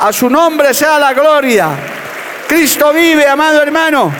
[0.00, 1.68] A su nombre sea la gloria.
[2.48, 4.12] Cristo vive, amado hermano.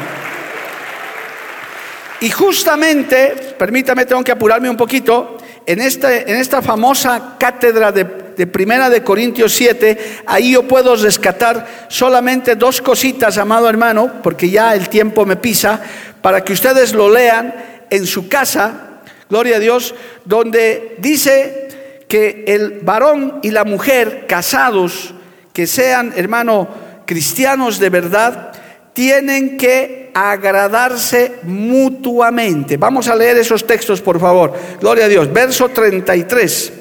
[2.21, 8.22] Y justamente, permítame, tengo que apurarme un poquito, en esta, en esta famosa cátedra de,
[8.37, 14.51] de, Primera de Corintios 7, ahí yo puedo rescatar solamente dos cositas, amado hermano, porque
[14.51, 15.81] ya el tiempo me pisa,
[16.21, 17.55] para que ustedes lo lean
[17.91, 21.69] en su casa, gloria a Dios, donde dice
[22.09, 25.15] que el varón y la mujer casados,
[25.53, 26.69] que sean, hermano,
[27.07, 28.53] cristianos de verdad,
[28.93, 32.77] tienen que agradarse mutuamente.
[32.77, 34.53] Vamos a leer esos textos, por favor.
[34.81, 35.33] Gloria a Dios.
[35.33, 36.73] Verso 33.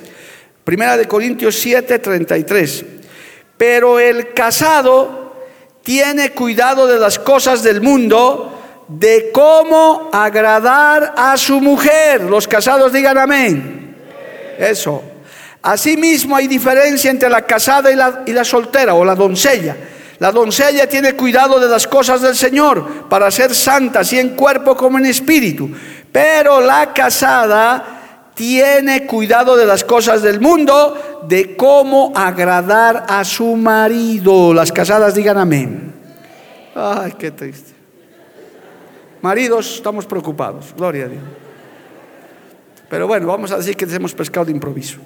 [0.63, 2.85] Primera de Corintios 7, 33.
[3.57, 5.35] Pero el casado
[5.83, 12.21] tiene cuidado de las cosas del mundo, de cómo agradar a su mujer.
[12.21, 13.95] Los casados digan amén.
[14.59, 15.03] Eso.
[15.63, 19.75] Asimismo hay diferencia entre la casada y la, soltera o la doncella.
[20.19, 24.75] La doncella tiene cuidado de las cosas del Señor para ser santa, así en cuerpo
[24.75, 25.69] como en espíritu.
[26.11, 28.00] Pero la casada
[28.33, 34.53] tiene cuidado de las cosas del mundo, de cómo agradar a su marido.
[34.53, 35.93] Las casadas digan amén.
[36.75, 37.71] Ay, qué triste.
[39.21, 40.73] Maridos, estamos preocupados.
[40.75, 41.23] Gloria a Dios.
[42.89, 44.97] Pero bueno, vamos a decir que les hemos pescado de improviso.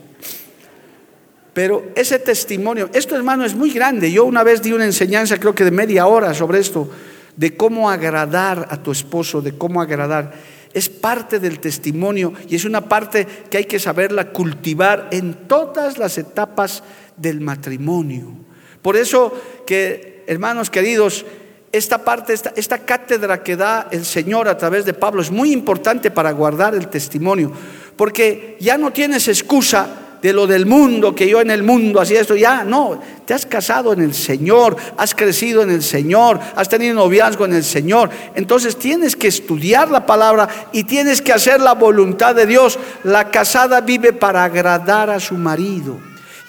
[1.54, 4.12] Pero ese testimonio, esto hermano es muy grande.
[4.12, 6.90] Yo una vez di una enseñanza, creo que de media hora sobre esto,
[7.36, 10.34] de cómo agradar a tu esposo, de cómo agradar.
[10.76, 15.98] Es parte del testimonio y es una parte que hay que saberla cultivar en todas
[15.98, 16.84] las etapas
[17.18, 18.34] del matrimonio.
[18.82, 19.34] Por eso
[19.66, 21.26] que, hermanos queridos,
[21.72, 25.52] esta parte, esta, esta, cátedra que da el Señor a través de Pablo es muy
[25.52, 27.52] importante para guardar el testimonio,
[27.98, 32.20] porque ya no tienes excusa de lo del mundo, que yo en el mundo hacía
[32.20, 36.68] esto, ya no, te has casado en el Señor, has crecido en el Señor, has
[36.68, 38.10] tenido noviazgo en el Señor.
[38.34, 42.80] Entonces tienes que estudiar la palabra y tienes que hacer la voluntad de Dios.
[43.04, 46.00] La casada vive para agradar a su marido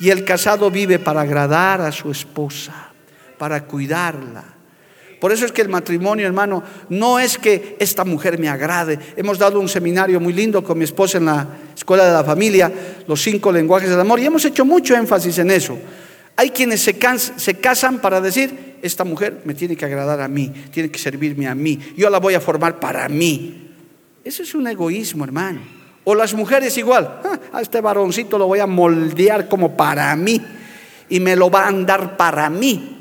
[0.00, 2.92] y el casado vive para agradar a su esposa,
[3.36, 4.55] para cuidarla.
[5.26, 8.96] Por eso es que el matrimonio, hermano, no es que esta mujer me agrade.
[9.16, 12.72] Hemos dado un seminario muy lindo con mi esposa en la Escuela de la Familia,
[13.08, 15.76] los cinco lenguajes del amor, y hemos hecho mucho énfasis en eso.
[16.36, 20.92] Hay quienes se, casan para decir, esta mujer me tiene que agradar a mí, tiene
[20.92, 23.72] que servirme a mí, yo la voy a formar para mí.
[24.22, 25.58] Eso es un egoísmo, hermano.
[26.04, 30.40] O las mujeres igual, ah, a este varoncito lo voy a moldear como para mí
[31.08, 32.92] y me lo va a andar para mí.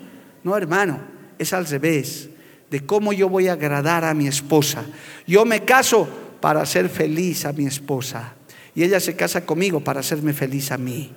[0.41, 2.29] No, hermano, es al revés,
[2.69, 4.86] de cómo yo voy a agradar a mi esposa.
[5.27, 6.07] Yo me caso
[6.41, 8.33] para hacer feliz a mi esposa
[8.73, 11.11] y ella se casa conmigo para hacerme feliz a mí.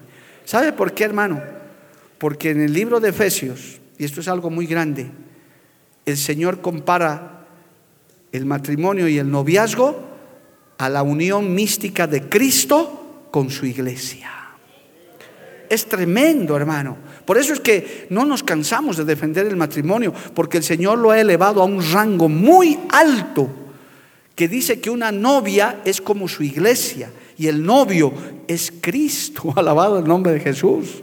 [0.45, 1.43] ¿Sabe por qué, hermano?
[2.19, 5.11] Porque en el libro de Efesios, y esto es algo muy grande,
[6.07, 7.47] el Señor compara
[8.33, 10.09] el matrimonio y el noviazgo
[10.79, 14.31] a la unión mística de Cristo con su iglesia.
[15.69, 16.97] Es tremendo, hermano.
[17.25, 21.11] Por eso es que no nos cansamos de defender el matrimonio, porque el Señor lo
[21.11, 23.49] ha elevado a un rango muy alto,
[24.35, 28.13] que dice que una novia es como su iglesia y el novio
[28.47, 31.03] es Cristo, alabado el nombre de Jesús.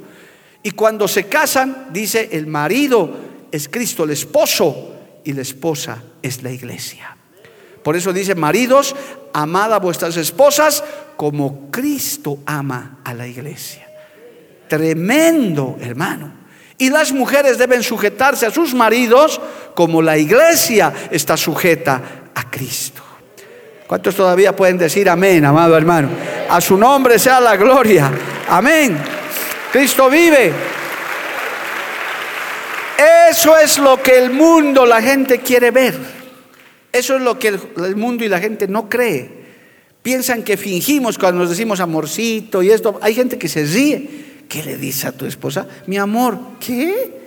[0.64, 3.12] Y cuando se casan, dice, el marido
[3.52, 4.96] es Cristo, el esposo,
[5.26, 7.18] y la esposa es la iglesia.
[7.84, 8.96] Por eso dice, maridos,
[9.34, 10.84] amad a vuestras esposas
[11.18, 13.88] como Cristo ama a la iglesia.
[14.68, 16.32] Tremendo, hermano.
[16.78, 19.40] Y las mujeres deben sujetarse a sus maridos
[19.74, 22.02] como la iglesia está sujeta
[22.34, 23.02] a Cristo.
[23.88, 26.10] ¿Cuántos todavía pueden decir amén, amado hermano?
[26.50, 28.12] A su nombre sea la gloria.
[28.50, 28.98] Amén.
[29.72, 30.52] Cristo vive.
[33.30, 35.96] Eso es lo que el mundo, la gente quiere ver.
[36.92, 39.30] Eso es lo que el, mundo y la gente no cree.
[40.02, 42.98] Piensan que fingimos cuando nos decimos amorcito y esto.
[43.02, 44.35] Hay gente que se ríe.
[44.48, 45.66] ¿Qué le dice a tu esposa?
[45.88, 47.22] Mi amor, ¿qué?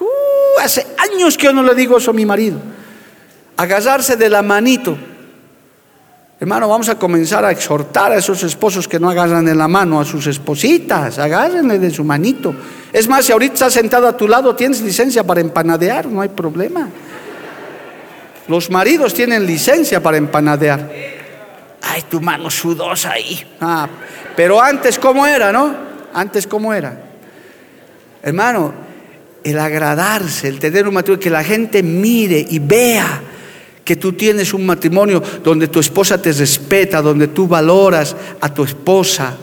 [0.00, 2.58] Uh, hace años que yo no le digo eso a mi marido.
[3.56, 4.96] Agarrarse de la manito.
[6.40, 10.00] Hermano, vamos a comenzar a exhortar a esos esposos que no agarran de la mano
[10.00, 12.54] a sus espositas, agárrenle de su manito.
[12.92, 16.28] Es más, si ahorita estás sentado a tu lado, tienes licencia para empanadear, no hay
[16.28, 16.88] problema.
[18.46, 20.88] Los maridos tienen licencia para empanadear.
[21.82, 23.44] Ay, tu mano sudosa ahí.
[23.60, 23.88] Ah,
[24.36, 25.87] pero antes, ¿cómo era, no?
[26.18, 27.00] Antes, ¿cómo era?
[28.22, 28.74] Hermano,
[29.44, 33.22] el agradarse, el tener un matrimonio, que la gente mire y vea
[33.84, 38.64] que tú tienes un matrimonio donde tu esposa te respeta, donde tú valoras a tu
[38.64, 39.36] esposa,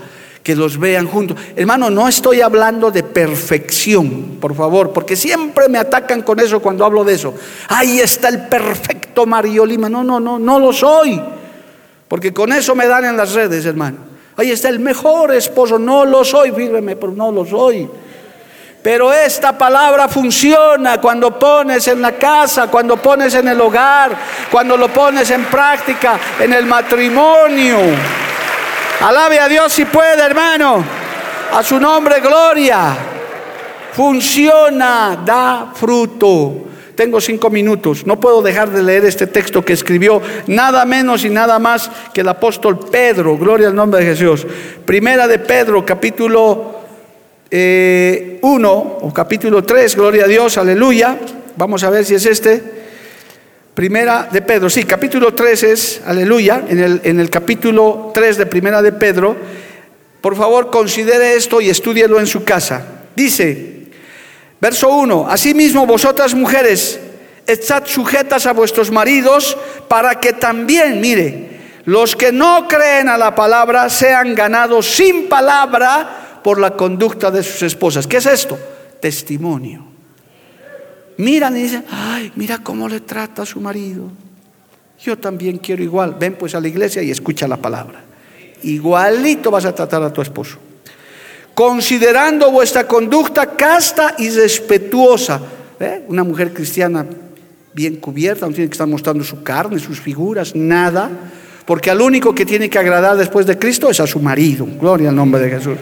[0.44, 1.38] que los vean juntos.
[1.56, 6.84] Hermano, no estoy hablando de perfección, por favor, porque siempre me atacan con eso cuando
[6.84, 7.34] hablo de eso.
[7.70, 9.88] Ahí está el perfecto Mario Lima.
[9.88, 11.22] No, no, no, no lo soy.
[12.10, 14.05] Porque con eso me dan en las redes, hermano.
[14.38, 15.80] Ahí está el mejor esposo.
[15.80, 17.90] No lo soy, fíjeme, pero no lo soy.
[18.82, 24.16] Pero esta palabra funciona cuando pones en la casa, cuando pones en el hogar,
[24.52, 27.80] cuando lo pones en práctica en el matrimonio.
[29.02, 30.84] Alabe a Dios si puede, hermano.
[31.52, 32.96] A su nombre, gloria.
[33.94, 36.54] Funciona, da fruto.
[36.96, 38.06] Tengo cinco minutos.
[38.06, 42.22] No puedo dejar de leer este texto que escribió nada menos y nada más que
[42.22, 43.38] el apóstol Pedro.
[43.38, 44.48] Gloria al nombre de Jesús.
[44.86, 46.82] Primera de Pedro, capítulo
[47.52, 49.96] 1 eh, o capítulo 3.
[49.96, 51.18] Gloria a Dios, aleluya.
[51.58, 52.76] Vamos a ver si es este.
[53.76, 58.46] Primera de Pedro, sí, capítulo 3 es, aleluya, en el, en el capítulo 3 de
[58.46, 59.36] Primera de Pedro.
[60.22, 62.88] Por favor, considere esto y estúdielo en su casa.
[63.18, 63.85] Dice,
[64.60, 67.00] Verso 1, asimismo vosotras mujeres,
[67.46, 73.36] estad sujetas a vuestros maridos para que también, mire, los que no creen a la
[73.36, 78.08] palabra sean ganados sin palabra por la conducta de sus esposas.
[78.08, 78.58] ¿Qué es esto?
[79.00, 79.86] Testimonio.
[81.18, 84.10] Miran y dicen, ay, mira cómo le trata a su marido.
[85.02, 86.16] Yo también quiero igual.
[86.20, 88.02] Ven pues a la iglesia y escucha la palabra.
[88.64, 90.58] Igualito vas a tratar a tu esposo.
[91.56, 95.42] Considerando vuestra conducta casta y respetuosa.
[95.80, 96.04] ¿Eh?
[96.08, 97.06] Una mujer cristiana
[97.74, 101.10] bien cubierta, no tiene que estar mostrando su carne, sus figuras, nada,
[101.66, 104.68] porque al único que tiene que agradar después de Cristo es a su marido.
[104.80, 105.78] Gloria al nombre de Jesús.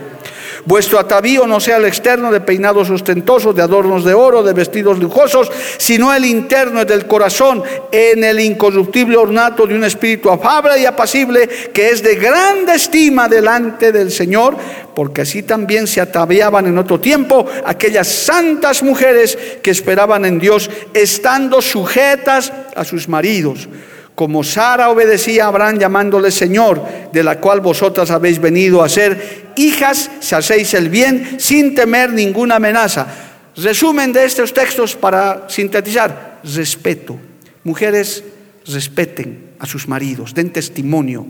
[0.65, 4.97] Vuestro atavío no sea el externo de peinados ostentosos, de adornos de oro, de vestidos
[4.97, 7.61] lujosos, sino el interno del corazón,
[7.91, 13.27] en el incorruptible ornato de un espíritu afable y apacible, que es de grande estima
[13.27, 14.55] delante del Señor,
[14.95, 20.69] porque así también se ataviaban en otro tiempo aquellas santas mujeres que esperaban en Dios,
[20.93, 23.67] estando sujetas a sus maridos
[24.15, 29.53] como Sara obedecía a Abraham llamándole Señor, de la cual vosotras habéis venido a ser
[29.55, 33.07] hijas, si hacéis el bien sin temer ninguna amenaza.
[33.55, 37.17] Resumen de estos textos para sintetizar, respeto.
[37.63, 38.23] Mujeres,
[38.67, 41.25] respeten a sus maridos, den testimonio.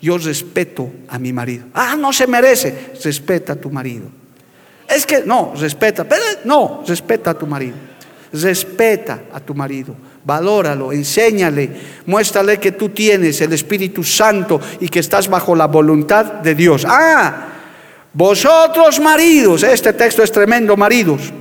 [0.00, 1.66] Yo respeto a mi marido.
[1.74, 2.92] Ah, no se merece.
[3.04, 4.06] Respeta a tu marido.
[4.88, 7.76] Es que no, respeta, pero no, respeta a tu marido.
[8.32, 11.70] Respeta a tu marido valóralo, enséñale,
[12.06, 16.86] muéstrale que tú tienes el Espíritu Santo y que estás bajo la voluntad de Dios.
[16.88, 17.48] Ah,
[18.12, 21.32] vosotros maridos, este texto es tremendo, maridos,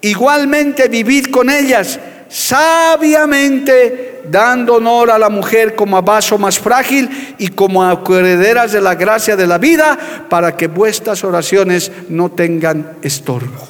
[0.00, 1.98] igualmente vivid con ellas
[2.32, 8.72] sabiamente, dando honor a la mujer como a vaso más frágil y como a herederas
[8.72, 9.98] de la gracia de la vida,
[10.30, 13.68] para que vuestras oraciones no tengan estorbo.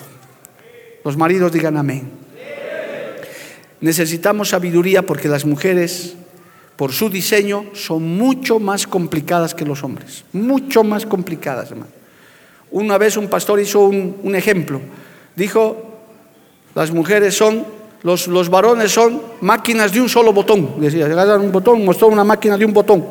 [1.05, 2.22] Los maridos digan amén.
[3.83, 6.15] Necesitamos sabiduría porque las mujeres,
[6.77, 10.25] por su diseño, son mucho más complicadas que los hombres.
[10.33, 11.91] Mucho más complicadas, hermano.
[12.71, 14.81] Una vez un pastor hizo un, ejemplo.
[15.35, 15.77] Dijo,
[16.77, 17.67] las mujeres son,
[18.05, 20.81] los, los, varones son máquinas de un solo botón.
[20.81, 23.05] Decía, agarran un botón, mostró una máquina de un botón.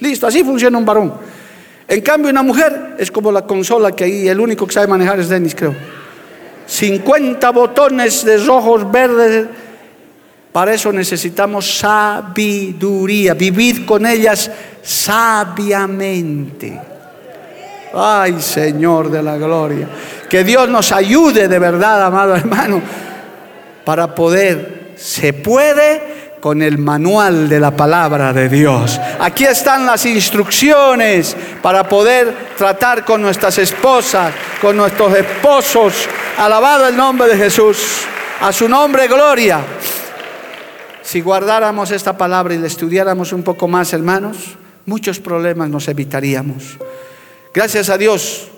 [0.00, 1.14] Listo, así funciona un varón.
[1.86, 5.20] En cambio, una mujer es como la consola que ahí el único que sabe manejar
[5.20, 5.76] es Dennis, creo.
[6.66, 9.46] 50 botones de rojos, verdes
[10.52, 14.50] para eso necesitamos sabiduría, vivir con ellas
[14.82, 16.80] sabiamente.
[17.94, 19.88] Ay, Señor de la gloria.
[20.28, 22.82] Que Dios nos ayude de verdad, amado hermano,
[23.84, 29.00] para poder, se puede con el manual de la palabra de Dios.
[29.20, 36.08] Aquí están las instrucciones para poder tratar con nuestras esposas, con nuestros esposos.
[36.38, 38.02] Alabado el nombre de Jesús.
[38.40, 39.60] A su nombre, gloria.
[41.08, 46.76] Si guardáramos esta palabra y la estudiáramos un poco más, hermanos, muchos problemas nos evitaríamos.
[47.54, 48.48] Gracias a Dios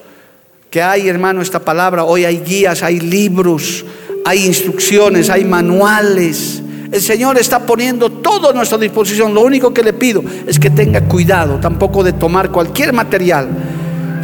[0.69, 2.03] que hay, hermano, esta palabra.
[2.03, 3.85] Hoy hay guías, hay libros,
[4.25, 6.61] hay instrucciones, hay manuales.
[6.91, 9.33] El Señor está poniendo todo a nuestra disposición.
[9.33, 13.49] Lo único que le pido es que tenga cuidado, tampoco de tomar cualquier material.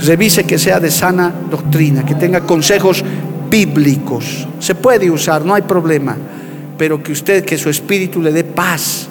[0.04, 3.04] Revise que sea de sana doctrina, que tenga consejos
[3.48, 4.48] bíblicos.
[4.58, 6.16] Se puede usar, no hay problema
[6.78, 9.08] pero que usted, que su espíritu le dé paz,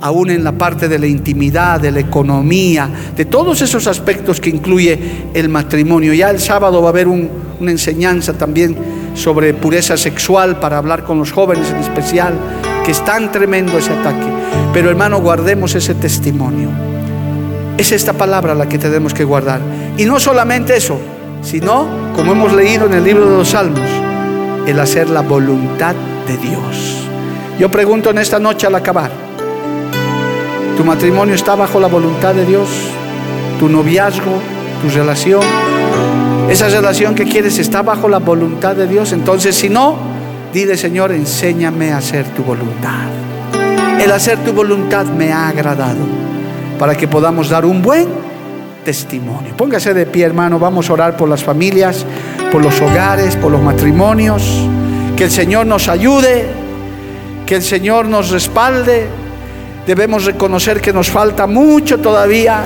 [0.00, 4.50] aún en la parte de la intimidad, de la economía, de todos esos aspectos que
[4.50, 4.98] incluye
[5.32, 6.12] el matrimonio.
[6.12, 8.76] Ya el sábado va a haber una enseñanza también
[9.14, 12.34] sobre pureza sexual para hablar con los jóvenes en especial,
[12.84, 14.26] que es tan tremendo ese ataque.
[14.74, 16.68] Pero hermano, guardemos ese testimonio.
[17.78, 19.60] Es esta palabra la que tenemos que guardar.
[19.96, 20.98] Y no solamente eso,
[21.40, 23.88] sino, como hemos leído en el libro de los Salmos,
[24.66, 25.94] el hacer la voluntad
[26.32, 27.06] Dios.
[27.58, 29.10] Yo pregunto en esta noche al acabar,
[30.76, 32.68] ¿tu matrimonio está bajo la voluntad de Dios?
[33.60, 34.40] ¿Tu noviazgo,
[34.82, 35.42] tu relación,
[36.50, 39.12] esa relación que quieres está bajo la voluntad de Dios?
[39.12, 39.96] Entonces, si no,
[40.52, 43.06] dile Señor, enséñame a hacer tu voluntad.
[44.00, 46.00] El hacer tu voluntad me ha agradado
[46.78, 48.08] para que podamos dar un buen
[48.84, 49.56] testimonio.
[49.56, 52.04] Póngase de pie, hermano, vamos a orar por las familias,
[52.50, 54.68] por los hogares, por los matrimonios.
[55.16, 56.46] Que el Señor nos ayude,
[57.46, 59.06] que el Señor nos respalde.
[59.86, 62.64] Debemos reconocer que nos falta mucho todavía,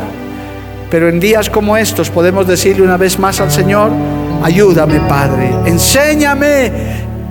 [0.91, 3.91] pero en días como estos podemos decirle una vez más al Señor,
[4.43, 6.73] ayúdame Padre, enséñame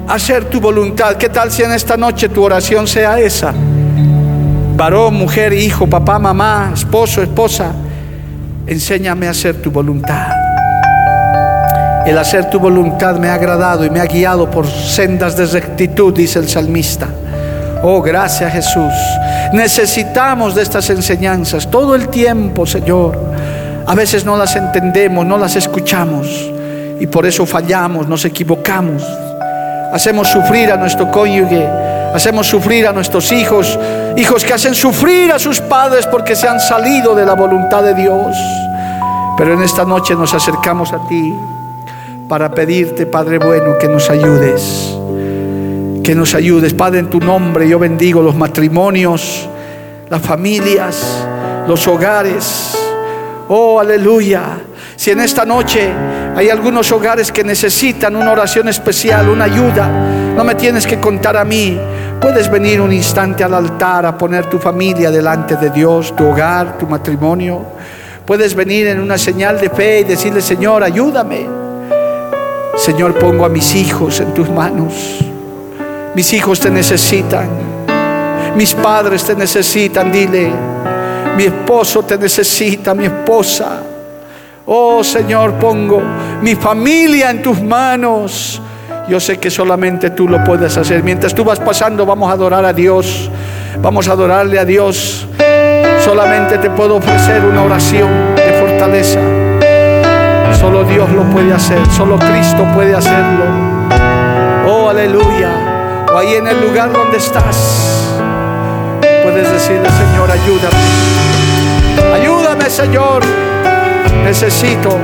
[0.08, 1.16] a hacer tu voluntad.
[1.16, 3.54] ¿Qué tal si en esta noche tu oración sea esa?
[4.76, 7.74] Varón, mujer, hijo, papá, mamá, esposo, esposa,
[8.68, 10.37] enséñame a hacer tu voluntad.
[12.08, 16.14] El hacer tu voluntad me ha agradado y me ha guiado por sendas de rectitud,
[16.14, 17.06] dice el salmista.
[17.84, 18.94] Oh, gracias Jesús.
[19.52, 23.20] Necesitamos de estas enseñanzas todo el tiempo, Señor.
[23.86, 26.50] A veces no las entendemos, no las escuchamos
[26.98, 29.04] y por eso fallamos, nos equivocamos.
[29.92, 31.68] Hacemos sufrir a nuestro cónyuge,
[32.16, 33.78] hacemos sufrir a nuestros hijos,
[34.16, 37.94] hijos que hacen sufrir a sus padres porque se han salido de la voluntad de
[37.96, 38.34] Dios.
[39.38, 41.38] Pero en esta noche nos acercamos a ti
[42.28, 44.96] para pedirte, Padre bueno, que nos ayudes.
[46.04, 47.68] Que nos ayudes, Padre, en tu nombre.
[47.68, 49.48] Yo bendigo los matrimonios,
[50.10, 51.26] las familias,
[51.68, 52.78] los hogares.
[53.48, 54.44] Oh, aleluya.
[54.96, 55.90] Si en esta noche
[56.36, 59.88] hay algunos hogares que necesitan una oración especial, una ayuda,
[60.36, 61.80] no me tienes que contar a mí.
[62.20, 66.78] Puedes venir un instante al altar a poner tu familia delante de Dios, tu hogar,
[66.78, 67.62] tu matrimonio.
[68.26, 71.67] Puedes venir en una señal de fe y decirle, Señor, ayúdame.
[72.78, 75.20] Señor, pongo a mis hijos en tus manos.
[76.14, 77.50] Mis hijos te necesitan.
[78.56, 80.52] Mis padres te necesitan, dile.
[81.36, 83.82] Mi esposo te necesita, mi esposa.
[84.66, 86.02] Oh Señor, pongo
[86.42, 88.62] mi familia en tus manos.
[89.08, 91.04] Yo sé que solamente tú lo puedes hacer.
[91.04, 93.30] Mientras tú vas pasando, vamos a adorar a Dios.
[93.82, 95.28] Vamos a adorarle a Dios.
[96.04, 99.20] Solamente te puedo ofrecer una oración de fortaleza.
[100.60, 101.80] Solo Dios lo puede hacer.
[101.92, 103.46] Solo Cristo puede hacerlo.
[104.68, 106.06] Oh, aleluya.
[106.12, 108.16] O ahí en el lugar donde estás.
[109.24, 110.78] Puedes decirle, Señor, ayúdame.
[112.14, 113.24] Ayúdame, Señor.
[114.24, 114.98] Necesito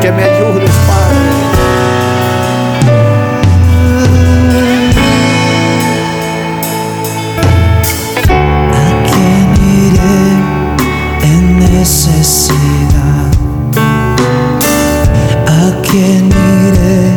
[0.00, 1.16] que me ayudes, Padre.
[8.72, 12.95] ¿A quién iré en necesidad?
[15.96, 17.08] ¿A quién iré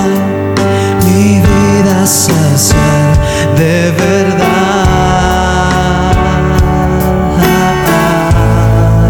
[1.04, 3.14] mi vida saciar
[3.56, 4.40] de verdad?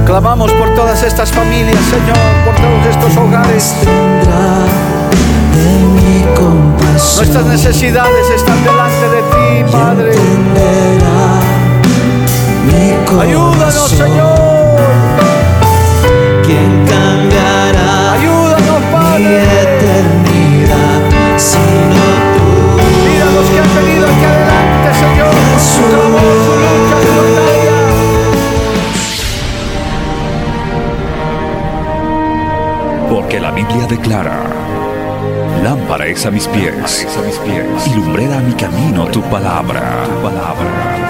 [0.04, 3.76] Clamamos por todas estas familias, Señor, por todos estos hogares.
[3.80, 4.66] Tendrá
[5.56, 7.16] de mi compasión.
[7.16, 10.12] Nuestras necesidades están delante de ti, Padre.
[12.66, 13.20] Mi.
[13.20, 14.38] Ayúdanos, Señor.
[16.44, 19.42] ¿Quién cambiará Ayúdanos, mi Padre.
[19.62, 21.00] eternidad
[21.36, 22.04] sino
[22.34, 22.46] tú?
[23.06, 25.34] Mira los que han venido aquí adelante, Señor.
[25.58, 27.78] Su clamor, su lucha, su batalla.
[33.10, 34.38] Porque la Biblia declara,
[35.62, 40.04] lámpara es a mis pies, a mis pies, y lumbrera a mi camino tu palabra,
[40.04, 41.09] tu palabra.